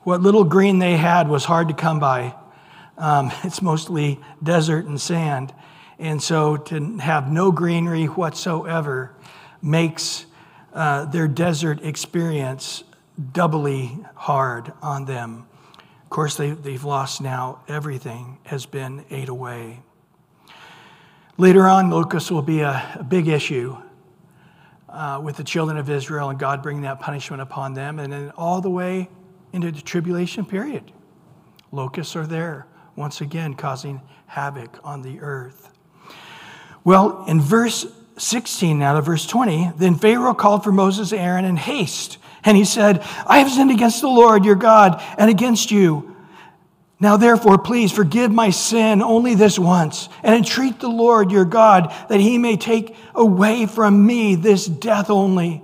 [0.02, 2.34] what little green they had was hard to come by.
[2.96, 5.52] Um, it's mostly desert and sand.
[5.98, 9.14] And so to have no greenery whatsoever
[9.62, 10.26] makes
[10.72, 12.84] uh, their desert experience
[13.32, 15.46] doubly hard on them.
[16.02, 17.60] Of course, they, they've lost now.
[17.68, 19.80] Everything has been ate away.
[21.36, 23.76] Later on, locusts will be a, a big issue
[24.88, 28.30] uh, with the children of Israel and God bringing that punishment upon them, and then
[28.36, 29.08] all the way
[29.52, 30.92] into the tribulation period.
[31.72, 35.70] Locusts are there, once again, causing havoc on the earth.
[36.84, 37.86] Well, in verse
[38.18, 39.72] 16 now to verse 20.
[39.76, 42.18] Then Pharaoh called for Moses and Aaron in haste.
[42.44, 46.14] And he said, I have sinned against the Lord your God and against you.
[47.00, 51.92] Now, therefore, please forgive my sin only this once, and entreat the Lord your God
[52.08, 55.60] that he may take away from me this death only.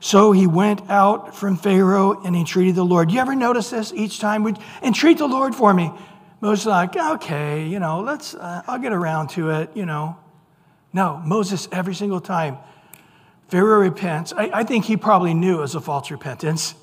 [0.00, 3.10] So he went out from Pharaoh and entreated the Lord.
[3.10, 4.42] You ever notice this each time?
[4.44, 5.92] Would entreat the Lord for me.
[6.40, 8.34] Moses like, okay, you know, let's.
[8.34, 9.70] Uh, I'll get around to it.
[9.74, 10.16] You know,
[10.98, 12.58] no, Moses, every single time,
[13.46, 14.32] Pharaoh repents.
[14.32, 16.74] I, I think he probably knew it was a false repentance.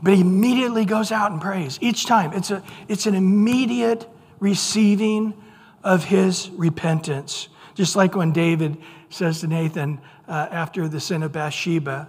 [0.00, 2.32] But he immediately goes out and prays each time.
[2.34, 5.34] It's, a, it's an immediate receiving
[5.82, 7.48] of his repentance.
[7.74, 8.76] Just like when David
[9.10, 12.08] says to Nathan uh, after the sin of Bathsheba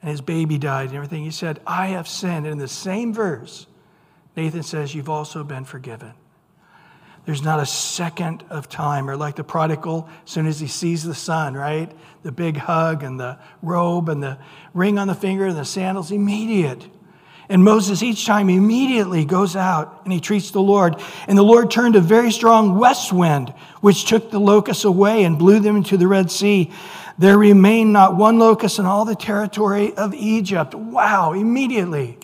[0.00, 2.44] and his baby died and everything, he said, I have sinned.
[2.44, 3.68] And in the same verse,
[4.36, 6.14] Nathan says, You've also been forgiven.
[7.24, 9.08] There's not a second of time.
[9.08, 11.90] Or like the prodigal, as soon as he sees the son, right?
[12.22, 14.38] The big hug and the robe and the
[14.74, 16.86] ring on the finger and the sandals, immediate.
[17.48, 20.96] And Moses, each time, immediately goes out and he treats the Lord.
[21.28, 25.38] And the Lord turned a very strong west wind, which took the locusts away and
[25.38, 26.72] blew them into the Red Sea.
[27.18, 30.74] There remained not one locust in all the territory of Egypt.
[30.74, 32.18] Wow, immediately.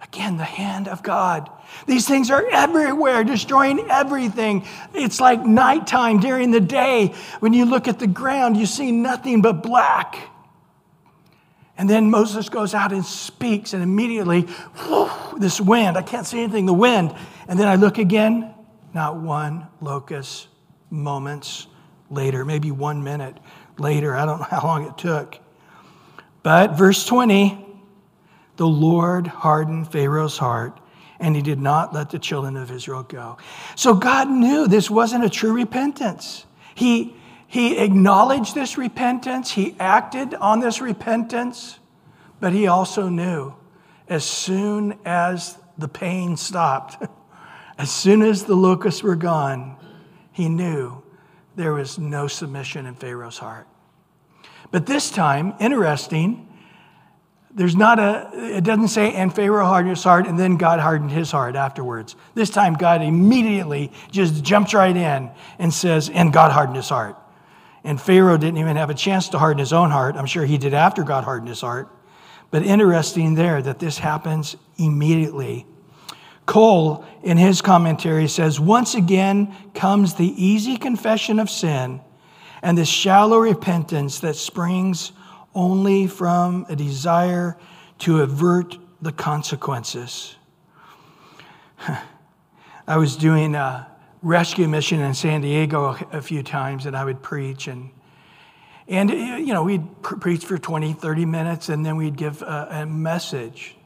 [0.00, 1.50] Again, the hand of God.
[1.86, 4.66] These things are everywhere, destroying everything.
[4.94, 7.14] It's like nighttime during the day.
[7.40, 10.16] When you look at the ground, you see nothing but black.
[11.76, 16.42] And then Moses goes out and speaks, and immediately, whew, this wind, I can't see
[16.42, 17.14] anything, the wind.
[17.48, 18.54] And then I look again,
[18.94, 20.48] not one locust
[20.90, 21.66] moments
[22.10, 23.36] later, maybe one minute
[23.78, 24.14] later.
[24.14, 25.38] I don't know how long it took.
[26.42, 27.62] But verse 20
[28.56, 30.78] the Lord hardened Pharaoh's heart
[31.22, 33.38] and he did not let the children of Israel go.
[33.76, 36.44] So God knew this wasn't a true repentance.
[36.74, 41.78] He, he acknowledged this repentance, he acted on this repentance,
[42.40, 43.54] but he also knew
[44.08, 47.00] as soon as the pain stopped,
[47.78, 49.76] as soon as the locusts were gone,
[50.32, 51.04] he knew
[51.54, 53.68] there was no submission in Pharaoh's heart.
[54.72, 56.48] But this time, interesting,
[57.54, 61.10] there's not a, it doesn't say, and Pharaoh hardened his heart, and then God hardened
[61.10, 62.16] his heart afterwards.
[62.34, 67.16] This time, God immediately just jumps right in and says, and God hardened his heart.
[67.84, 70.16] And Pharaoh didn't even have a chance to harden his own heart.
[70.16, 71.88] I'm sure he did after God hardened his heart.
[72.50, 75.66] But interesting there that this happens immediately.
[76.46, 82.00] Cole, in his commentary, says once again comes the easy confession of sin
[82.62, 85.12] and the shallow repentance that springs
[85.54, 87.56] only from a desire
[87.98, 90.36] to avert the consequences.
[92.86, 93.88] I was doing a
[94.22, 97.90] rescue mission in San Diego a few times, and I would preach and
[98.88, 102.86] and, you know, we'd preach for 20, 30 minutes, and then we'd give a, a
[102.86, 103.76] message.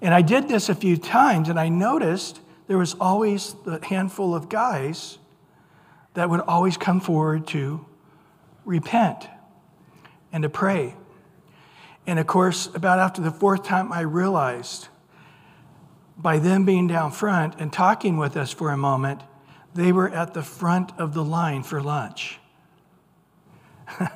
[0.00, 4.34] And I did this a few times, and I noticed there was always a handful
[4.34, 5.18] of guys
[6.14, 7.84] that would always come forward to
[8.64, 9.26] repent
[10.32, 10.96] and to pray.
[12.06, 14.88] And of course, about after the fourth time, I realized
[16.16, 19.22] by them being down front and talking with us for a moment,
[19.74, 22.38] they were at the front of the line for lunch.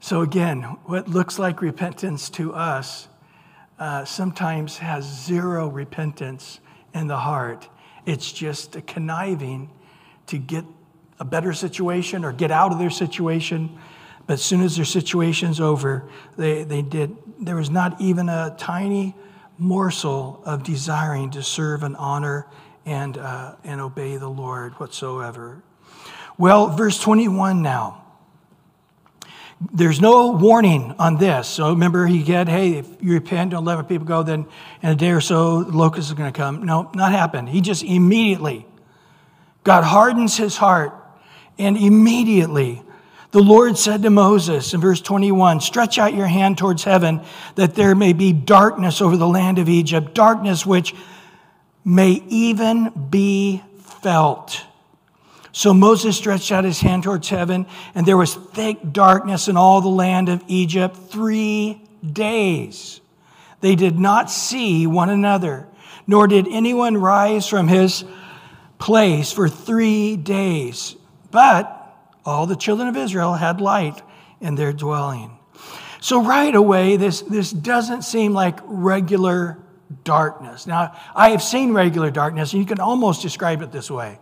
[0.00, 3.08] so, again, what looks like repentance to us
[3.78, 6.60] uh, sometimes has zero repentance
[6.94, 7.68] in the heart.
[8.06, 9.70] It's just a conniving
[10.26, 10.64] to get
[11.20, 13.78] a better situation or get out of their situation.
[14.28, 18.54] But as soon as their situation's over, they, they did, there was not even a
[18.58, 19.14] tiny
[19.56, 22.46] morsel of desiring to serve and honor
[22.84, 25.62] and, uh, and obey the Lord whatsoever.
[26.36, 28.04] Well, verse 21 now.
[29.72, 31.48] There's no warning on this.
[31.48, 34.44] So remember, he said, hey, if you repent, don't let people go, then
[34.82, 36.66] in a day or so, the locust is going to come.
[36.66, 37.46] No, not happen.
[37.46, 38.66] He just immediately,
[39.64, 40.92] God hardens his heart,
[41.58, 42.82] and immediately
[43.30, 47.20] the Lord said to Moses in verse 21 Stretch out your hand towards heaven,
[47.56, 50.94] that there may be darkness over the land of Egypt, darkness which
[51.84, 53.62] may even be
[54.02, 54.64] felt.
[55.52, 59.80] So Moses stretched out his hand towards heaven, and there was thick darkness in all
[59.80, 63.00] the land of Egypt three days.
[63.60, 65.66] They did not see one another,
[66.06, 68.04] nor did anyone rise from his
[68.78, 70.96] place for three days.
[71.30, 71.77] But
[72.28, 74.02] all the children of Israel had light
[74.40, 75.38] in their dwelling.
[76.00, 79.58] So, right away, this, this doesn't seem like regular
[80.04, 80.66] darkness.
[80.66, 84.18] Now, I have seen regular darkness, and you can almost describe it this way.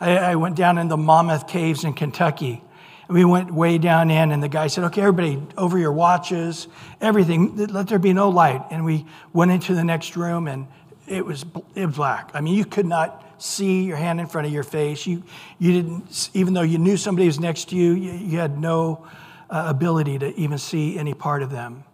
[0.00, 2.62] I, I went down in the Mammoth Caves in Kentucky.
[3.08, 6.68] And we went way down in, and the guy said, Okay, everybody, over your watches,
[7.00, 8.62] everything, let there be no light.
[8.70, 10.66] And we went into the next room, and
[11.06, 11.44] it was,
[11.74, 12.30] it was black.
[12.34, 15.06] I mean, you could not see your hand in front of your face.
[15.06, 15.22] You,
[15.58, 19.06] you didn't, even though you knew somebody was next to you, you, you had no
[19.50, 21.84] uh, ability to even see any part of them.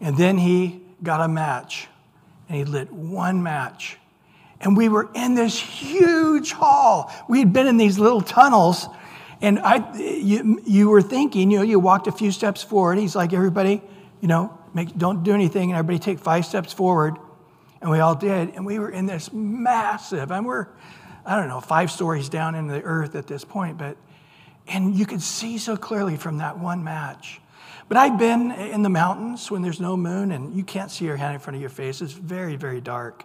[0.00, 1.88] And then he got a match,
[2.48, 3.98] and he lit one match
[4.60, 7.12] and we were in this huge hall.
[7.28, 8.88] We had been in these little tunnels.
[9.40, 12.98] And I, you, you were thinking, you know, you walked a few steps forward.
[12.98, 13.82] He's like, everybody,
[14.20, 15.70] you know, make, don't do anything.
[15.70, 17.16] And everybody take five steps forward.
[17.80, 18.54] And we all did.
[18.54, 20.66] And we were in this massive, and we're,
[21.24, 23.78] I don't know, five stories down into the earth at this point.
[23.78, 23.96] But,
[24.66, 27.40] and you could see so clearly from that one match.
[27.88, 31.16] But I've been in the mountains when there's no moon and you can't see your
[31.16, 32.02] hand in front of your face.
[32.02, 33.24] It's very, very dark.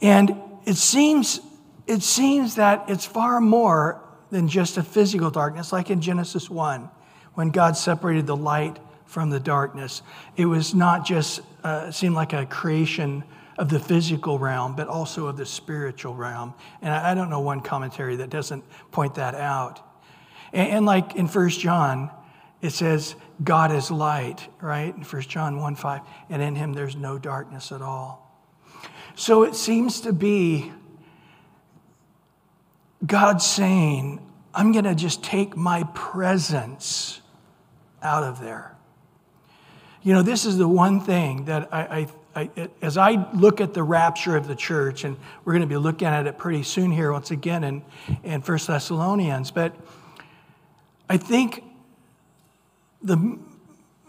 [0.00, 1.40] And it seems,
[1.86, 6.88] it seems that it's far more than just a physical darkness, like in Genesis 1,
[7.34, 8.78] when God separated the light
[9.12, 10.00] from the darkness.
[10.36, 13.22] It was not just, uh, seemed like a creation
[13.58, 16.54] of the physical realm, but also of the spiritual realm.
[16.80, 19.80] And I, I don't know one commentary that doesn't point that out.
[20.54, 22.10] And, and like in 1 John,
[22.62, 24.96] it says, God is light, right?
[24.96, 28.40] In 1 John 1 5, and in him there's no darkness at all.
[29.14, 30.72] So it seems to be
[33.04, 37.20] God saying, I'm going to just take my presence
[38.02, 38.71] out of there.
[40.02, 43.74] You know, this is the one thing that I, I, I, as I look at
[43.74, 46.90] the rapture of the church, and we're going to be looking at it pretty soon
[46.90, 47.82] here, once again, in,
[48.24, 49.74] in 1 Thessalonians, but
[51.08, 51.62] I think
[53.02, 53.38] the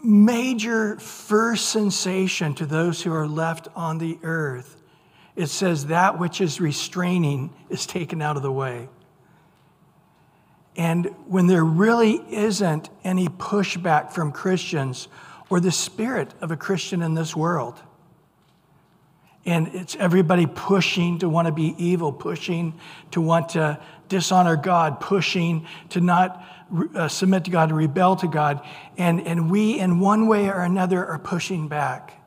[0.02, 4.80] major first sensation to those who are left on the earth
[5.36, 8.88] it says that which is restraining is taken out of the way.
[10.76, 15.08] And when there really isn't any pushback from Christians
[15.50, 17.80] or the spirit of a Christian in this world,
[19.46, 22.78] and it's everybody pushing to want to be evil, pushing
[23.10, 23.78] to want to
[24.08, 26.42] dishonor God, pushing to not
[26.94, 28.66] uh, submit to God, to rebel to God.
[28.96, 32.20] And, and we, in one way or another, are pushing back.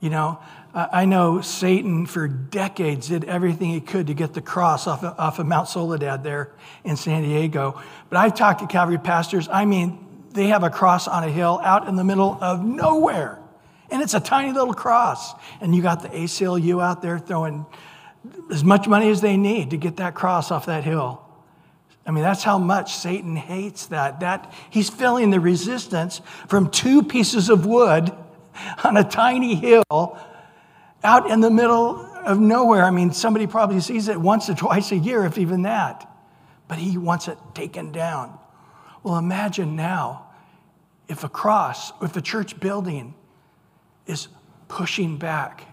[0.00, 0.38] You know,
[0.72, 5.18] I know Satan for decades did everything he could to get the cross off of,
[5.18, 6.52] off of Mount Soledad there
[6.84, 7.82] in San Diego.
[8.08, 9.48] But I've talked to Calvary pastors.
[9.50, 13.38] I mean, they have a cross on a hill out in the middle of nowhere.
[13.90, 15.34] And it's a tiny little cross.
[15.60, 17.66] And you got the ACLU out there throwing
[18.50, 21.22] as much money as they need to get that cross off that hill.
[22.06, 24.20] I mean, that's how much Satan hates that.
[24.20, 28.12] That he's feeling the resistance from two pieces of wood
[28.84, 30.18] on a tiny hill
[31.02, 32.84] out in the middle of nowhere.
[32.84, 36.06] I mean, somebody probably sees it once or twice a year, if even that.
[36.68, 38.39] But he wants it taken down.
[39.02, 40.26] Well, imagine now
[41.08, 43.14] if a cross, if a church building
[44.06, 44.28] is
[44.68, 45.66] pushing back,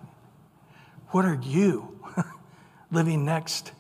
[1.09, 1.99] what are you
[2.91, 3.71] living next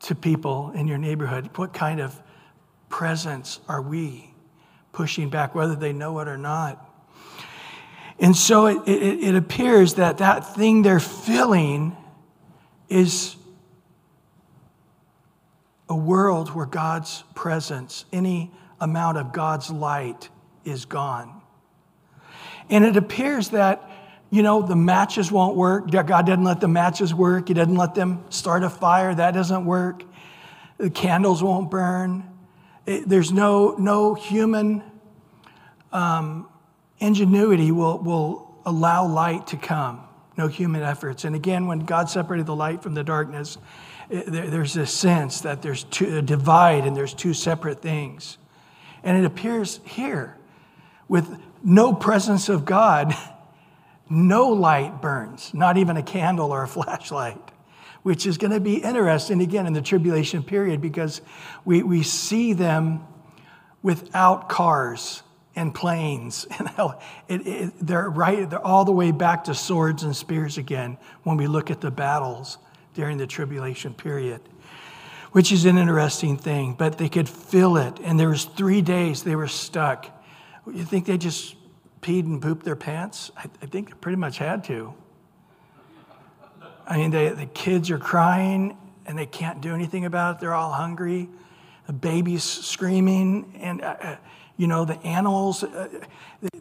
[0.00, 1.50] to people in your neighborhood?
[1.56, 2.20] What kind of
[2.88, 4.34] presence are we
[4.92, 6.84] pushing back, whether they know it or not?
[8.18, 11.96] And so it, it, it appears that that thing they're feeling
[12.88, 13.36] is
[15.88, 20.28] a world where God's presence, any amount of God's light,
[20.64, 21.40] is gone.
[22.70, 23.88] And it appears that,
[24.30, 25.90] you know, the matches won't work.
[25.90, 27.48] God didn't let the matches work.
[27.48, 29.14] He didn't let them start a fire.
[29.14, 30.04] That doesn't work.
[30.76, 32.28] The candles won't burn.
[32.84, 34.82] It, there's no, no human
[35.92, 36.48] um,
[36.98, 40.00] ingenuity will, will allow light to come,
[40.36, 41.24] no human efforts.
[41.24, 43.56] And again, when God separated the light from the darkness,
[44.08, 48.38] there, there's a sense that there's two, a divide and there's two separate things.
[49.02, 50.36] And it appears here
[51.08, 53.14] with no presence of God,
[54.10, 57.50] no light burns, not even a candle or a flashlight,
[58.02, 61.20] which is going to be interesting again in the tribulation period because
[61.64, 63.04] we, we see them
[63.82, 65.22] without cars
[65.54, 66.46] and planes.
[67.28, 71.36] it, it, they're right, they're all the way back to swords and spears again when
[71.36, 72.58] we look at the battles
[72.98, 74.40] during the tribulation period
[75.32, 79.22] which is an interesting thing but they could feel it and there was three days
[79.22, 80.10] they were stuck
[80.74, 81.56] you think they just
[82.00, 83.30] peed and pooped their pants?
[83.36, 84.94] I, I think they pretty much had to.
[86.86, 88.76] I mean, they, the kids are crying
[89.06, 90.40] and they can't do anything about it.
[90.40, 91.28] They're all hungry.
[91.86, 94.16] The baby's screaming, and uh, uh
[94.58, 95.62] you know the animals.
[95.62, 95.88] Uh,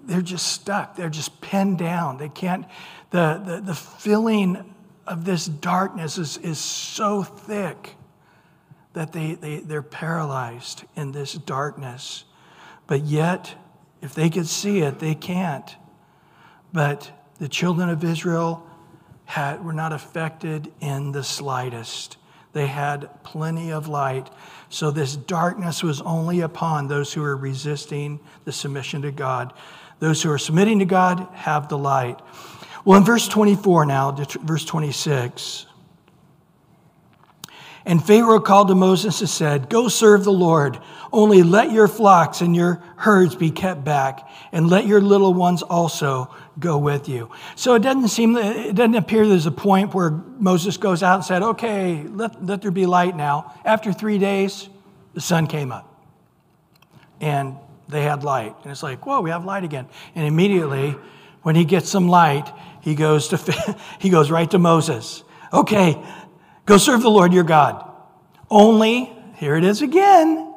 [0.05, 0.95] they're just stuck.
[0.95, 2.17] They're just pinned down.
[2.17, 2.65] They can't.
[3.09, 4.73] The the, the feeling
[5.07, 7.95] of this darkness is is so thick
[8.93, 12.25] that they, they they're paralyzed in this darkness,
[12.87, 13.55] but yet
[14.01, 15.75] if they could see it, they can't.
[16.73, 18.67] But the children of Israel
[19.25, 22.17] had, were not affected in the slightest.
[22.53, 24.29] They had plenty of light.
[24.69, 29.53] So this darkness was only upon those who were resisting the submission to God.
[29.99, 32.19] Those who are submitting to God have the light.
[32.87, 35.65] Well, in verse 24 now, verse 26,
[37.85, 40.79] and Pharaoh called to Moses and said, Go serve the Lord.
[41.11, 45.63] Only let your flocks and your herds be kept back, and let your little ones
[45.63, 47.29] also go with you.
[47.57, 51.25] So it doesn't seem, it doesn't appear there's a point where Moses goes out and
[51.25, 53.53] said, Okay, let, let there be light now.
[53.65, 54.69] After three days,
[55.13, 55.93] the sun came up.
[57.19, 57.57] And
[57.89, 58.55] they had light.
[58.63, 59.89] And it's like, whoa, we have light again.
[60.15, 60.95] And immediately,
[61.41, 62.51] when he gets some light,
[62.87, 65.23] he goes to he goes right to Moses.
[65.51, 66.03] Okay,
[66.67, 67.89] Go serve the Lord your God.
[68.49, 70.53] Only, here it is again,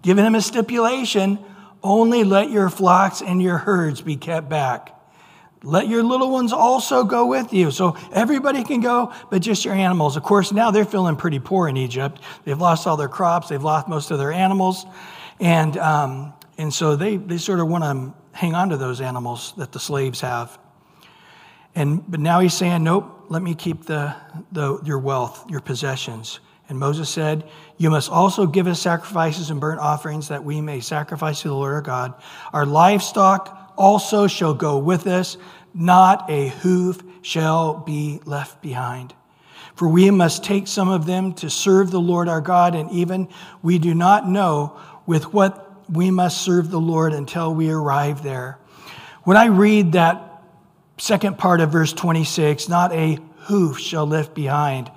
[0.00, 1.38] giving him a stipulation
[1.82, 4.98] only let your flocks and your herds be kept back.
[5.62, 7.70] Let your little ones also go with you.
[7.70, 10.16] So everybody can go, but just your animals.
[10.16, 12.22] Of course, now they're feeling pretty poor in Egypt.
[12.44, 14.86] They've lost all their crops, they've lost most of their animals.
[15.40, 19.52] And, um, and so they, they sort of want to hang on to those animals
[19.58, 20.58] that the slaves have.
[21.74, 24.14] And, but now he's saying, nope, let me keep the,
[24.52, 26.40] the, your wealth, your possessions.
[26.68, 27.44] And Moses said,
[27.76, 31.54] You must also give us sacrifices and burnt offerings that we may sacrifice to the
[31.54, 32.14] Lord our God.
[32.52, 35.36] Our livestock also shall go with us,
[35.74, 39.14] not a hoof shall be left behind.
[39.74, 43.28] For we must take some of them to serve the Lord our God, and even
[43.62, 48.58] we do not know with what we must serve the Lord until we arrive there.
[49.24, 50.33] When I read that
[50.96, 54.90] second part of verse 26 not a hoof shall lift behind.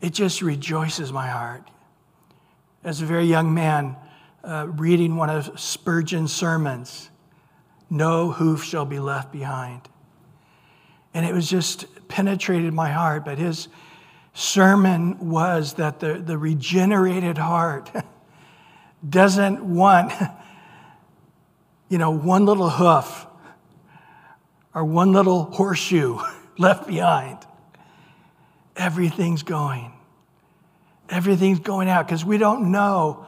[0.00, 1.68] It just rejoices my heart.
[2.84, 3.96] As a very young man,
[4.44, 7.10] uh, reading one of Spurgeon's sermons,
[7.90, 9.82] no hoof shall be left behind.
[11.12, 13.24] And it was just penetrated my heart.
[13.24, 13.68] But his
[14.34, 17.90] sermon was that the, the regenerated heart
[19.08, 20.12] doesn't want,
[21.88, 23.26] you know, one little hoof
[24.78, 26.20] our one little horseshoe
[26.56, 27.36] left behind.
[28.76, 29.92] Everything's going.
[31.08, 33.26] Everything's going out because we don't know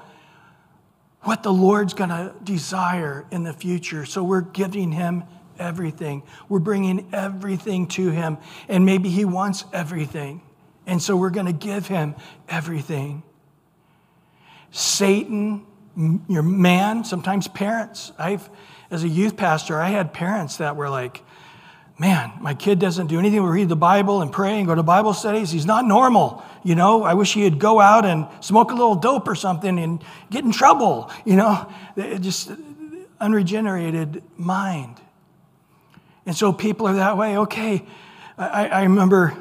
[1.23, 4.05] what the Lord's going to desire in the future.
[4.05, 5.25] So we're giving him
[5.59, 6.23] everything.
[6.49, 8.39] We're bringing everything to him.
[8.69, 10.43] And maybe he wants everything.
[10.87, 12.15] And so we're going to give him
[12.49, 13.25] everything.
[14.71, 15.67] Satan,
[16.29, 18.13] your man, sometimes parents.
[18.17, 18.49] I've,
[18.89, 21.25] as a youth pastor, I had parents that were like,
[22.01, 24.83] man, my kid doesn't do anything but read the Bible and pray and go to
[24.83, 25.51] Bible studies.
[25.51, 26.43] He's not normal.
[26.65, 30.03] You know, I wish he'd go out and smoke a little dope or something and
[30.31, 31.11] get in trouble.
[31.27, 31.71] You know,
[32.21, 32.53] just
[33.21, 34.97] unregenerated mind.
[36.25, 37.37] And so people are that way.
[37.37, 37.85] Okay,
[38.39, 39.37] I, I remember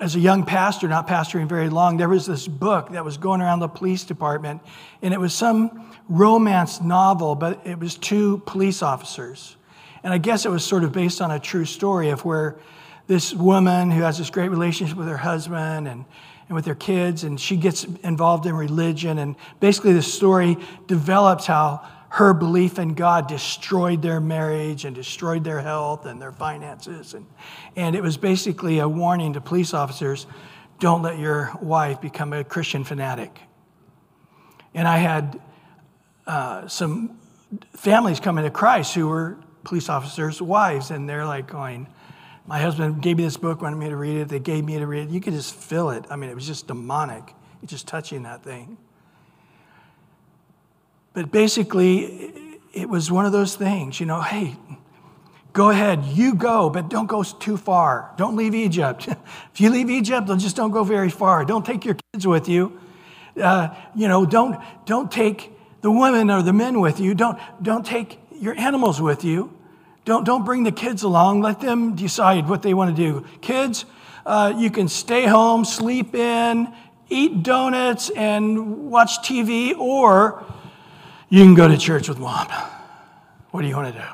[0.00, 3.42] as a young pastor, not pastoring very long, there was this book that was going
[3.42, 4.62] around the police department,
[5.02, 9.56] and it was some romance novel, but it was two police officers.
[10.02, 12.56] And I guess it was sort of based on a true story of where
[13.06, 16.04] this woman who has this great relationship with her husband and,
[16.48, 19.18] and with their kids, and she gets involved in religion.
[19.18, 25.44] And basically, the story develops how her belief in God destroyed their marriage and destroyed
[25.44, 27.14] their health and their finances.
[27.14, 27.26] And,
[27.74, 30.26] and it was basically a warning to police officers
[30.78, 33.40] don't let your wife become a Christian fanatic.
[34.74, 35.40] And I had
[36.26, 37.18] uh, some
[37.72, 41.88] families coming to Christ who were police officers' wives, and they're like going,
[42.46, 44.28] My husband gave me this book, wanted me to read it.
[44.28, 45.10] They gave me to read it.
[45.10, 46.04] You could just feel it.
[46.08, 48.78] I mean, it was just demonic, just touching that thing.
[51.12, 52.32] But basically,
[52.72, 54.56] it was one of those things, you know, hey,
[55.52, 58.12] go ahead, you go, but don't go too far.
[58.16, 59.08] Don't leave Egypt.
[59.52, 61.44] if you leave Egypt, then just don't go very far.
[61.44, 62.78] Don't take your kids with you.
[63.40, 65.50] Uh, you know, don't, don't take
[65.80, 67.14] the women or the men with you.
[67.14, 69.55] Don't, don't take your animals with you.
[70.06, 71.42] Don't, don't bring the kids along.
[71.42, 73.26] Let them decide what they want to do.
[73.40, 73.84] Kids,
[74.24, 76.72] uh, you can stay home, sleep in,
[77.08, 80.44] eat donuts, and watch TV, or
[81.28, 82.46] you can go to church with mom.
[83.50, 84.06] What do you want to do?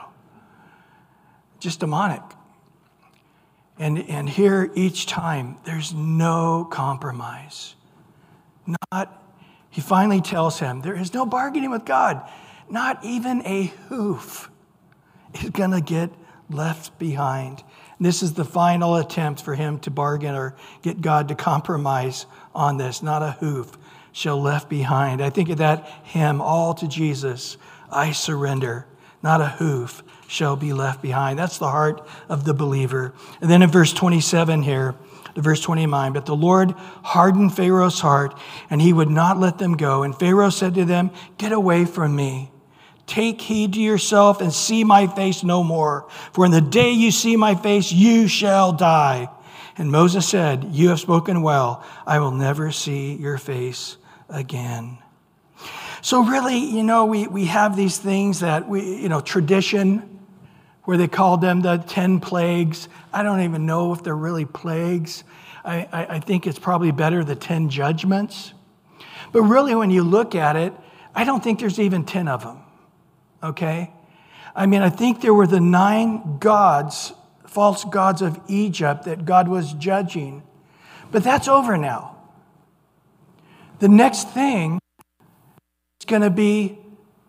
[1.61, 2.23] Just demonic.
[3.79, 7.75] And, and here, each time, there's no compromise.
[8.93, 9.23] Not,
[9.69, 12.27] he finally tells him, there is no bargaining with God.
[12.71, 14.49] Not even a hoof
[15.35, 16.11] is going to get
[16.51, 17.63] left behind.
[18.01, 22.77] This is the final attempt for him to bargain or get God to compromise on
[22.77, 23.03] this.
[23.03, 23.79] Not a hoof
[24.11, 25.23] shall left behind.
[25.23, 27.57] I think of that hymn, All to Jesus
[27.91, 28.87] I surrender.
[29.23, 31.39] Not a hoof shall be left behind.
[31.39, 33.15] That's the heart of the believer.
[33.41, 34.97] And then in verse 27 here,
[35.35, 36.73] the verse 29, but the Lord
[37.03, 40.03] hardened Pharaoh's heart, and he would not let them go.
[40.03, 42.52] And Pharaoh said to them, Get away from me.
[43.07, 46.09] Take heed to yourself and see my face no more.
[46.33, 49.29] For in the day you see my face, you shall die.
[49.77, 51.85] And Moses said, You have spoken well.
[52.07, 53.97] I will never see your face
[54.29, 54.99] again.
[56.01, 60.21] So, really, you know, we, we have these things that we, you know, tradition,
[60.85, 62.89] where they called them the 10 plagues.
[63.13, 65.23] I don't even know if they're really plagues.
[65.65, 68.53] I, I, I think it's probably better the 10 judgments.
[69.31, 70.73] But really, when you look at it,
[71.15, 72.62] I don't think there's even 10 of them
[73.43, 73.93] okay?
[74.55, 77.13] I mean, I think there were the nine gods,
[77.47, 80.43] false gods of Egypt that God was judging.
[81.11, 82.17] But that's over now.
[83.79, 84.79] The next thing
[86.01, 86.79] is going to be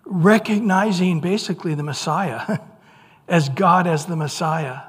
[0.05, 2.59] recognizing basically the Messiah
[3.27, 4.81] as God as the Messiah.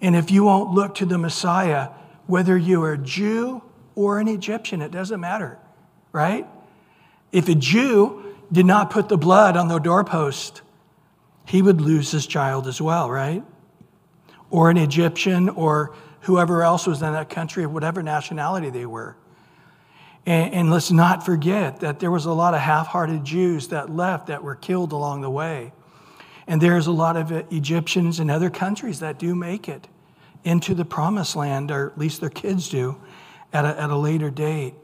[0.00, 1.88] And if you won't look to the Messiah,
[2.26, 3.62] whether you are a Jew
[3.94, 5.58] or an Egyptian, it doesn't matter,
[6.12, 6.46] right?
[7.30, 10.62] If a Jew did not put the blood on the doorpost,
[11.46, 13.42] he would lose his child as well, right?
[14.50, 19.16] Or an Egyptian or whoever else was in that country, of whatever nationality they were.
[20.26, 23.90] And, and let's not forget that there was a lot of half hearted Jews that
[23.90, 25.72] left that were killed along the way.
[26.46, 29.88] And there's a lot of Egyptians in other countries that do make it
[30.44, 33.00] into the promised land, or at least their kids do,
[33.52, 34.74] at a, at a later date.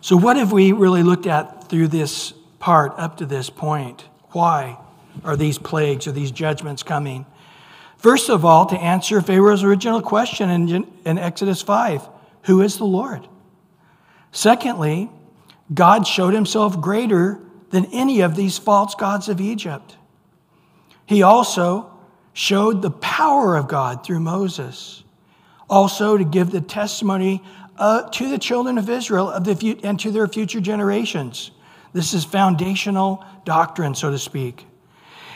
[0.00, 4.04] So, what have we really looked at through this part up to this point?
[4.30, 4.78] Why
[5.24, 7.26] are these plagues or these judgments coming?
[7.96, 12.08] First of all, to answer Pharaoh's original question in, in Exodus 5
[12.42, 13.26] Who is the Lord?
[14.30, 15.10] Secondly,
[15.72, 17.40] God showed himself greater
[17.70, 19.96] than any of these false gods of Egypt.
[21.06, 21.90] He also
[22.32, 25.02] showed the power of God through Moses.
[25.68, 27.42] Also, to give the testimony
[27.78, 31.50] uh, to the children of Israel of the, and to their future generations.
[31.92, 34.66] This is foundational doctrine, so to speak.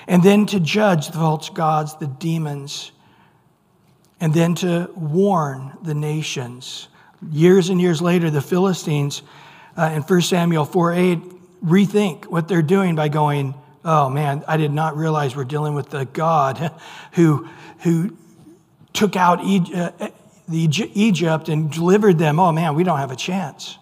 [0.07, 2.93] And then to judge the false gods, the demons,
[4.20, 6.88] and then to warn the nations.
[7.30, 9.22] Years and years later, the Philistines
[9.76, 11.18] uh, in 1 Samuel 4 8
[11.64, 15.90] rethink what they're doing by going, oh man, I did not realize we're dealing with
[15.90, 16.72] the God
[17.12, 17.49] who,
[17.80, 18.16] who
[18.93, 19.40] took out
[20.49, 22.38] The Egypt and delivered them.
[22.38, 23.78] Oh man, we don't have a chance.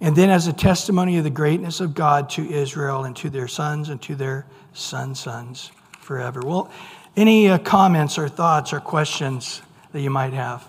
[0.00, 3.48] And then, as a testimony of the greatness of God to Israel and to their
[3.48, 6.42] sons and to their sons' sons forever.
[6.44, 6.70] Well,
[7.16, 10.68] any uh, comments or thoughts or questions that you might have?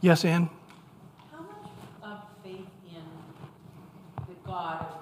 [0.00, 0.50] Yes, Ann?
[1.32, 1.70] How much
[2.02, 3.02] of faith in
[4.28, 4.98] the God of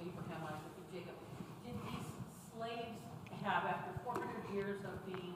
[0.00, 1.16] Abraham, Isaac, and Jacob
[1.64, 2.04] did these
[2.52, 2.98] slaves
[3.42, 5.34] have after 400 years of being,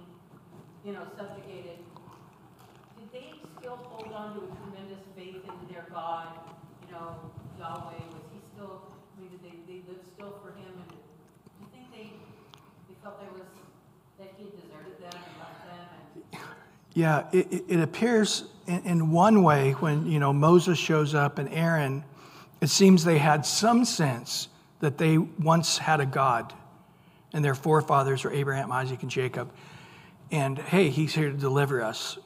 [0.84, 1.78] you know, subjugated?
[2.98, 5.86] Did they still hold on to a tremendous faith in their
[6.22, 6.38] God?
[6.86, 7.16] You know,
[7.58, 8.82] Yahweh, was he still,
[9.16, 10.72] I mean, did they, they live still for him?
[10.78, 12.12] And do you think they,
[12.88, 13.48] they felt there was,
[14.18, 15.86] that he deserted them and left them?
[16.32, 16.40] And
[16.94, 21.48] Yeah, it, it appears in, in one way when you know Moses shows up and
[21.52, 22.04] Aaron,
[22.60, 24.48] it seems they had some sense
[24.80, 26.52] that they once had a God,
[27.32, 29.50] and their forefathers were Abraham, Isaac, and Jacob,
[30.30, 32.18] and hey, he's here to deliver us.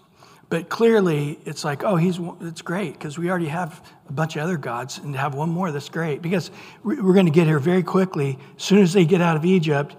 [0.48, 4.42] But clearly, it's like, oh, he's it's great because we already have a bunch of
[4.42, 6.22] other gods, and to have one more, that's great.
[6.22, 6.52] Because
[6.84, 8.38] we're going to get here very quickly.
[8.56, 9.96] As soon as they get out of Egypt,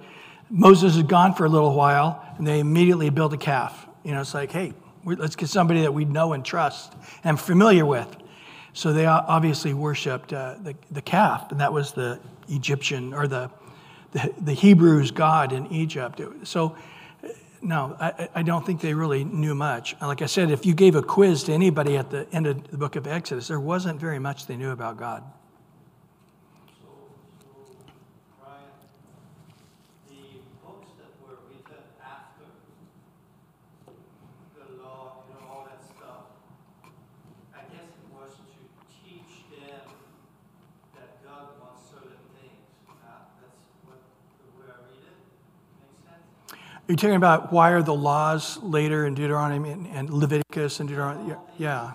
[0.50, 3.88] Moses is gone for a little while, and they immediately build a calf.
[4.04, 4.74] You know, it's like, hey,
[5.04, 6.94] let's get somebody that we know and trust
[7.26, 8.16] and familiar with.
[8.72, 13.52] So they obviously worshipped uh, the, the calf, and that was the Egyptian or the,
[14.14, 16.22] the, the Hebrews' God in Egypt.
[16.44, 16.78] So
[17.68, 19.94] no, I, I, don't think they really knew much.
[20.02, 22.78] Like I said, if you gave a quiz to anybody at the end of the
[22.78, 25.22] book of Exodus, there wasn't very much they knew about God.
[46.88, 51.36] Are you talking about why are the laws later in Deuteronomy and, Leviticus and Deuteronomy?
[51.58, 51.92] Yeah.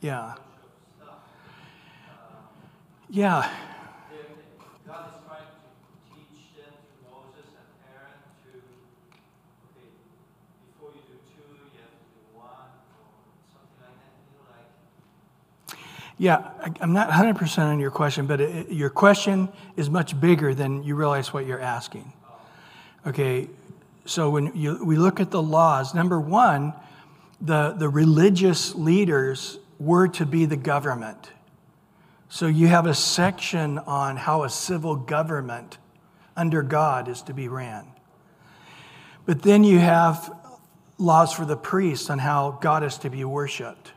[0.00, 0.34] Yeah.
[3.08, 3.48] Yeah.
[16.18, 16.48] Yeah,
[16.80, 20.94] I'm not 100% on your question, but it, your question is much bigger than you
[20.94, 22.10] realize what you're asking.
[23.06, 23.48] Okay,
[24.06, 26.72] so when you, we look at the laws, number one,
[27.40, 31.30] the, the religious leaders were to be the government.
[32.28, 35.76] So you have a section on how a civil government
[36.34, 37.86] under God is to be ran.
[39.26, 40.32] But then you have
[40.98, 43.92] laws for the priests on how God is to be worshiped.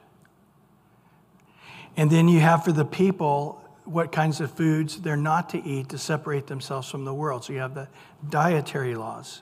[1.97, 5.89] And then you have for the people what kinds of foods they're not to eat
[5.89, 7.43] to separate themselves from the world.
[7.43, 7.87] So you have the
[8.29, 9.41] dietary laws.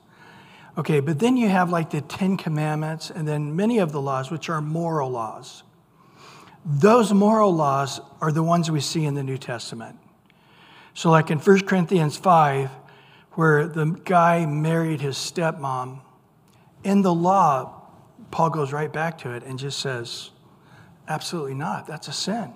[0.78, 4.32] Okay, but then you have like the Ten Commandments and then many of the laws,
[4.32, 5.64] which are moral laws.
[6.66, 9.98] Those moral laws are the ones we see in the New Testament.
[10.94, 12.70] So, like in 1 Corinthians 5,
[13.32, 16.00] where the guy married his stepmom,
[16.84, 17.82] in the law,
[18.32, 20.32] Paul goes right back to it and just says,
[21.08, 21.88] Absolutely not.
[21.88, 22.52] That's a sin.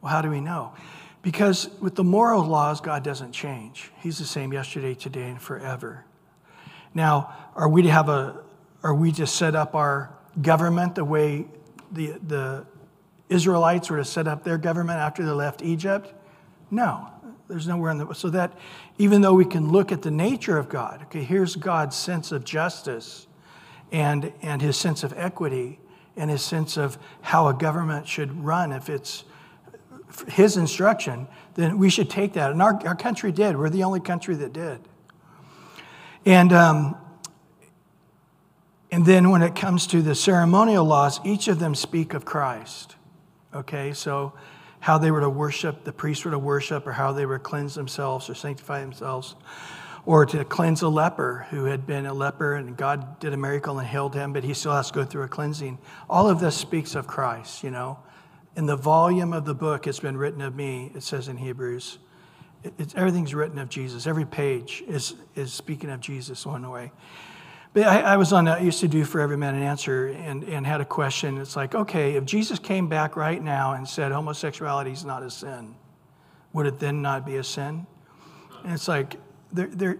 [0.00, 0.74] Well, how do we know?
[1.22, 3.90] Because with the moral laws, God doesn't change.
[4.00, 6.04] He's the same yesterday, today, and forever.
[6.92, 8.42] Now, are we to have a,
[8.82, 11.46] are we to set up our government the way
[11.90, 12.66] the, the
[13.30, 16.12] Israelites were to set up their government after they left Egypt?
[16.70, 17.08] No,
[17.48, 18.52] there's nowhere in the, so that
[18.98, 22.44] even though we can look at the nature of God, okay, here's God's sense of
[22.44, 23.26] justice
[23.90, 25.78] and, and his sense of equity
[26.16, 29.24] and his sense of how a government should run if it's
[30.28, 32.52] his instruction, then we should take that.
[32.52, 33.56] And our, our country did.
[33.56, 34.80] We're the only country that did.
[36.24, 36.96] And, um,
[38.90, 42.96] and then when it comes to the ceremonial laws, each of them speak of Christ.
[43.52, 44.34] Okay, so
[44.80, 47.44] how they were to worship, the priests were to worship, or how they were to
[47.44, 49.34] cleanse themselves or sanctify themselves
[50.06, 53.78] or to cleanse a leper who had been a leper and God did a miracle
[53.78, 55.78] and healed him, but he still has to go through a cleansing.
[56.10, 57.98] All of this speaks of Christ, you know.
[58.56, 61.98] In the volume of the book, it's been written of me, it says in Hebrews.
[62.78, 64.06] It's, everything's written of Jesus.
[64.06, 66.92] Every page is, is speaking of Jesus one way.
[67.72, 70.44] But I, I was on, I used to do For Every Man an Answer and,
[70.44, 71.38] and had a question.
[71.38, 75.30] It's like, okay, if Jesus came back right now and said homosexuality is not a
[75.30, 75.74] sin,
[76.52, 77.86] would it then not be a sin?
[78.62, 79.16] And it's like,
[79.54, 79.98] there, there,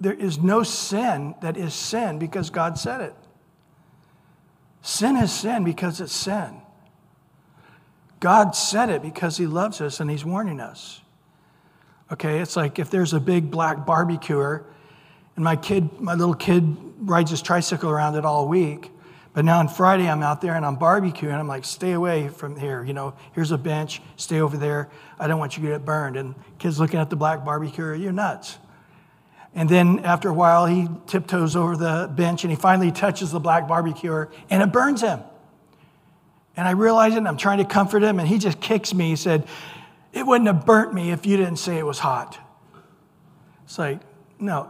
[0.00, 3.14] there is no sin that is sin because God said it.
[4.80, 6.62] Sin is sin because it's sin.
[8.20, 11.00] God said it because He loves us and He's warning us.
[12.12, 14.64] Okay, it's like if there's a big black barbecuer
[15.34, 18.91] and my kid, my little kid rides his tricycle around it all week.
[19.34, 21.32] But now on Friday, I'm out there and I'm barbecuing.
[21.32, 22.84] I'm like, stay away from here.
[22.84, 24.90] You know, here's a bench, stay over there.
[25.18, 26.16] I don't want you to get burned.
[26.16, 28.58] And kids looking at the black barbecue, you're nuts.
[29.54, 33.40] And then after a while, he tiptoes over the bench and he finally touches the
[33.40, 35.20] black barbecue and it burns him.
[36.56, 39.10] And I realize it and I'm trying to comfort him and he just kicks me.
[39.10, 39.46] He said,
[40.12, 42.38] It wouldn't have burnt me if you didn't say it was hot.
[43.64, 44.00] It's like,
[44.38, 44.68] no,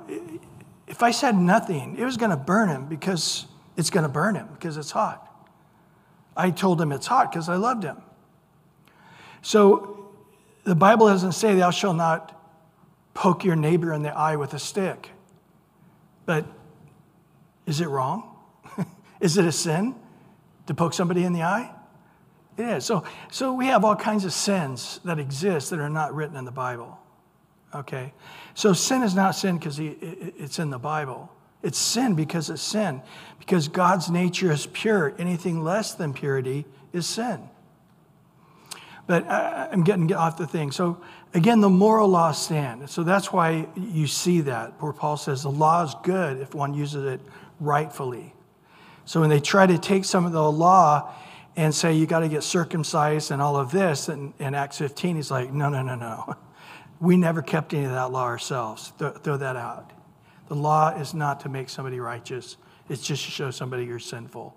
[0.86, 3.46] if I said nothing, it was going to burn him because
[3.82, 5.28] it's going to burn him because it's hot.
[6.36, 7.96] I told him it's hot because I loved him.
[9.42, 10.12] So
[10.62, 12.40] the Bible doesn't say, Thou shalt not
[13.12, 15.10] poke your neighbor in the eye with a stick.
[16.26, 16.46] But
[17.66, 18.36] is it wrong?
[19.20, 19.96] is it a sin
[20.68, 21.74] to poke somebody in the eye?
[22.56, 22.84] It is.
[22.84, 23.02] So,
[23.32, 26.52] so we have all kinds of sins that exist that are not written in the
[26.52, 27.00] Bible.
[27.74, 28.12] Okay?
[28.54, 31.32] So sin is not sin because it's in the Bible.
[31.62, 33.02] It's sin because it's sin.
[33.38, 35.14] Because God's nature is pure.
[35.18, 37.48] Anything less than purity is sin.
[39.06, 40.70] But I'm getting off the thing.
[40.70, 41.00] So
[41.34, 42.88] again, the moral law stand.
[42.88, 46.74] So that's why you see that, where Paul says the law is good if one
[46.74, 47.20] uses it
[47.60, 48.34] rightfully.
[49.04, 51.12] So when they try to take some of the law
[51.56, 55.16] and say you got to get circumcised and all of this, and in Acts 15,
[55.16, 56.36] he's like, no, no, no, no.
[57.00, 58.92] We never kept any of that law ourselves.
[58.96, 59.90] Th- throw that out.
[60.53, 62.59] The law is not to make somebody righteous,
[62.90, 64.55] it's just to show somebody you're sinful.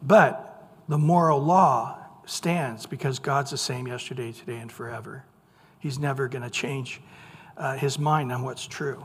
[0.00, 5.24] But the moral law stands because God's the same yesterday, today, and forever.
[5.80, 7.00] He's never going to change
[7.56, 9.04] uh, his mind on what's true.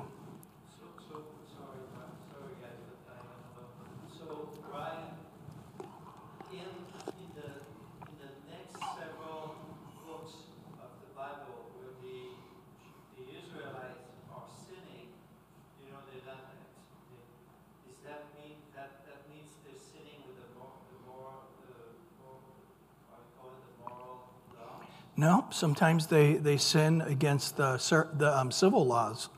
[25.20, 27.78] No, sometimes they, they sin against the,
[28.14, 29.30] the um, civil laws.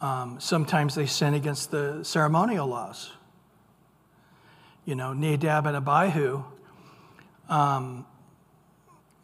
[0.00, 3.12] Um, sometimes they sin against the ceremonial laws.
[4.84, 6.42] You know, Nadab and Abihu,
[7.48, 8.04] um,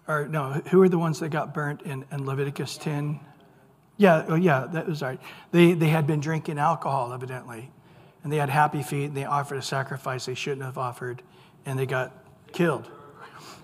[0.06, 3.18] or no, who are the ones that got burnt in, in Leviticus 10?
[3.96, 5.20] Yeah, oh yeah, that was right.
[5.50, 7.70] They, they had been drinking alcohol, evidently,
[8.22, 11.22] and they had happy feet, and they offered a sacrifice they shouldn't have offered,
[11.66, 12.12] and they got
[12.52, 12.88] killed.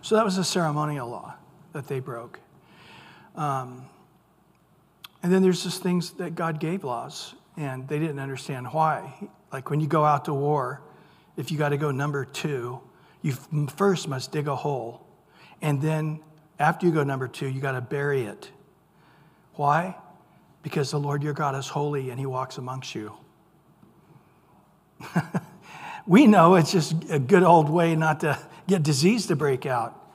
[0.03, 1.38] So that was a ceremonial law
[1.73, 2.41] that they broke.
[3.35, 3.87] Um,
[5.23, 9.29] and then there's just things that God gave laws, and they didn't understand why.
[9.53, 10.83] Like when you go out to war,
[11.37, 12.81] if you got to go number two,
[13.23, 13.33] you
[13.77, 15.07] first must dig a hole.
[15.61, 16.21] And then
[16.59, 18.51] after you go number two, you got to bury it.
[19.55, 19.97] Why?
[20.63, 23.13] Because the Lord your God is holy and he walks amongst you.
[26.07, 30.08] we know it's just a good old way not to get disease to break out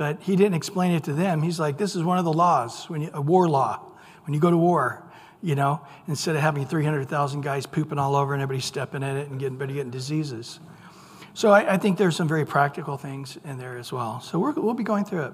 [0.00, 1.42] but he didn't explain it to them.
[1.42, 3.82] He's like, this is one of the laws, when you, a war law.
[4.24, 5.04] When you go to war,
[5.42, 9.28] you know, instead of having 300,000 guys pooping all over and everybody stepping in it
[9.28, 10.58] and getting, getting diseases.
[11.34, 14.22] So I, I, think there's some very practical things in there as well.
[14.22, 15.32] So we will be going through it.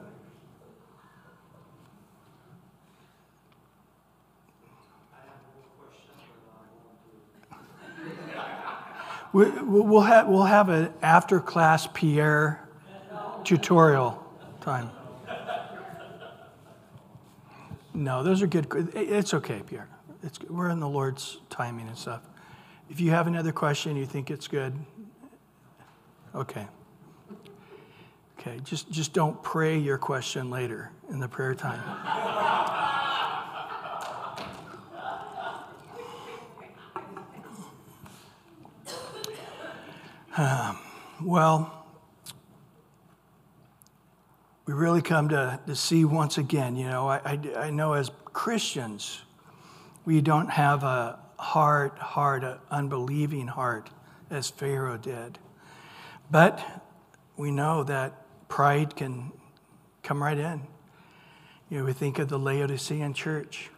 [9.33, 12.69] we, will have, we'll have an after class Pierre
[13.45, 14.26] tutorial
[14.67, 14.91] time.
[17.95, 18.67] No, those are good.
[18.97, 19.89] It's okay, Pierre.
[20.25, 22.23] It's, we're in the Lord's timing and stuff.
[22.91, 24.75] If you have another question, you think it's good,
[26.35, 26.67] okay.
[28.41, 31.81] Okay, just, just don't pray your question later in the prayer time.
[40.37, 40.79] um,
[41.23, 41.86] well,
[44.67, 48.11] we really come to, to see once again, you know, I, I, I know as
[48.25, 49.23] Christians,
[50.05, 53.91] we don't have a hard heart, an unbelieving heart
[54.29, 55.39] as Pharaoh did.
[56.31, 56.65] But
[57.37, 59.33] we know that pride can
[60.03, 60.63] come right in.
[61.71, 63.71] You know, we think of the Laodicean church.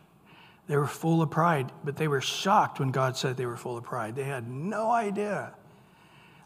[0.68, 3.76] They were full of pride, but they were shocked when God said they were full
[3.76, 4.14] of pride.
[4.14, 5.54] They had no idea.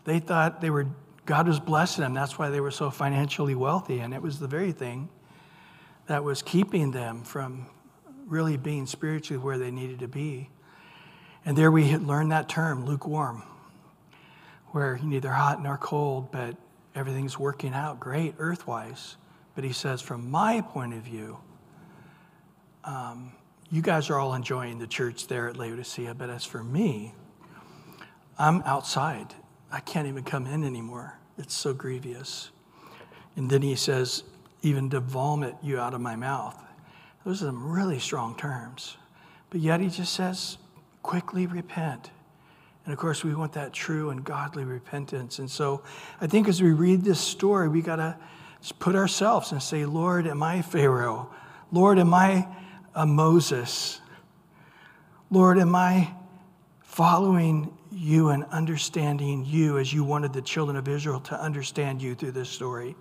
[0.04, 0.86] They thought they were
[1.24, 2.14] God was blessing them.
[2.14, 4.00] That's why they were so financially wealthy.
[4.00, 5.08] And it was the very thing
[6.06, 7.66] that was keeping them from
[8.26, 10.50] really being spiritually where they needed to be.
[11.44, 13.42] And there we had learned that term, lukewarm,
[14.68, 16.56] where you're neither hot nor cold, but
[16.94, 19.16] everything's working out great earthwise.
[19.54, 21.38] But he says, from my point of view,
[22.84, 23.32] um,
[23.70, 27.14] you guys are all enjoying the church there at Laodicea, but as for me,
[28.38, 29.34] I'm outside.
[29.72, 31.18] I can't even come in anymore.
[31.38, 32.50] It's so grievous.
[33.36, 34.22] And then he says,
[34.60, 36.56] even to vomit you out of my mouth.
[37.24, 38.98] Those are some really strong terms.
[39.48, 40.58] But yet he just says,
[41.02, 42.10] quickly repent.
[42.84, 45.38] And of course, we want that true and godly repentance.
[45.38, 45.82] And so
[46.20, 48.16] I think as we read this story, we got to
[48.78, 51.30] put ourselves and say, Lord, am I Pharaoh?
[51.70, 52.46] Lord, am I
[52.94, 54.00] a Moses?
[55.30, 56.12] Lord, am I
[56.80, 62.14] following you and understanding you as you wanted the children of Israel to understand you
[62.14, 62.96] through this story?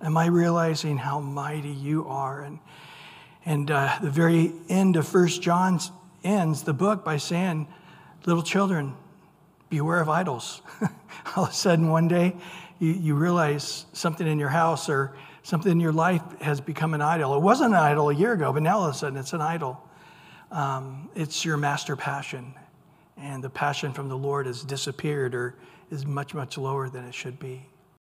[0.00, 2.42] Am I realizing how mighty you are?
[2.42, 2.58] And,
[3.44, 5.80] and uh, the very end of First John
[6.22, 7.66] ends the book by saying,
[8.26, 8.94] Little children,
[9.70, 10.62] beware of idols.
[11.36, 12.34] All of a sudden, one day,
[12.78, 17.00] you, you realize something in your house or something in your life has become an
[17.00, 17.34] idol.
[17.36, 19.40] It wasn't an idol a year ago, but now all of a sudden it's an
[19.40, 19.80] idol.
[20.50, 22.52] Um, it's your master passion,
[23.16, 25.54] and the passion from the Lord has disappeared or
[25.90, 27.66] is much, much lower than it should be.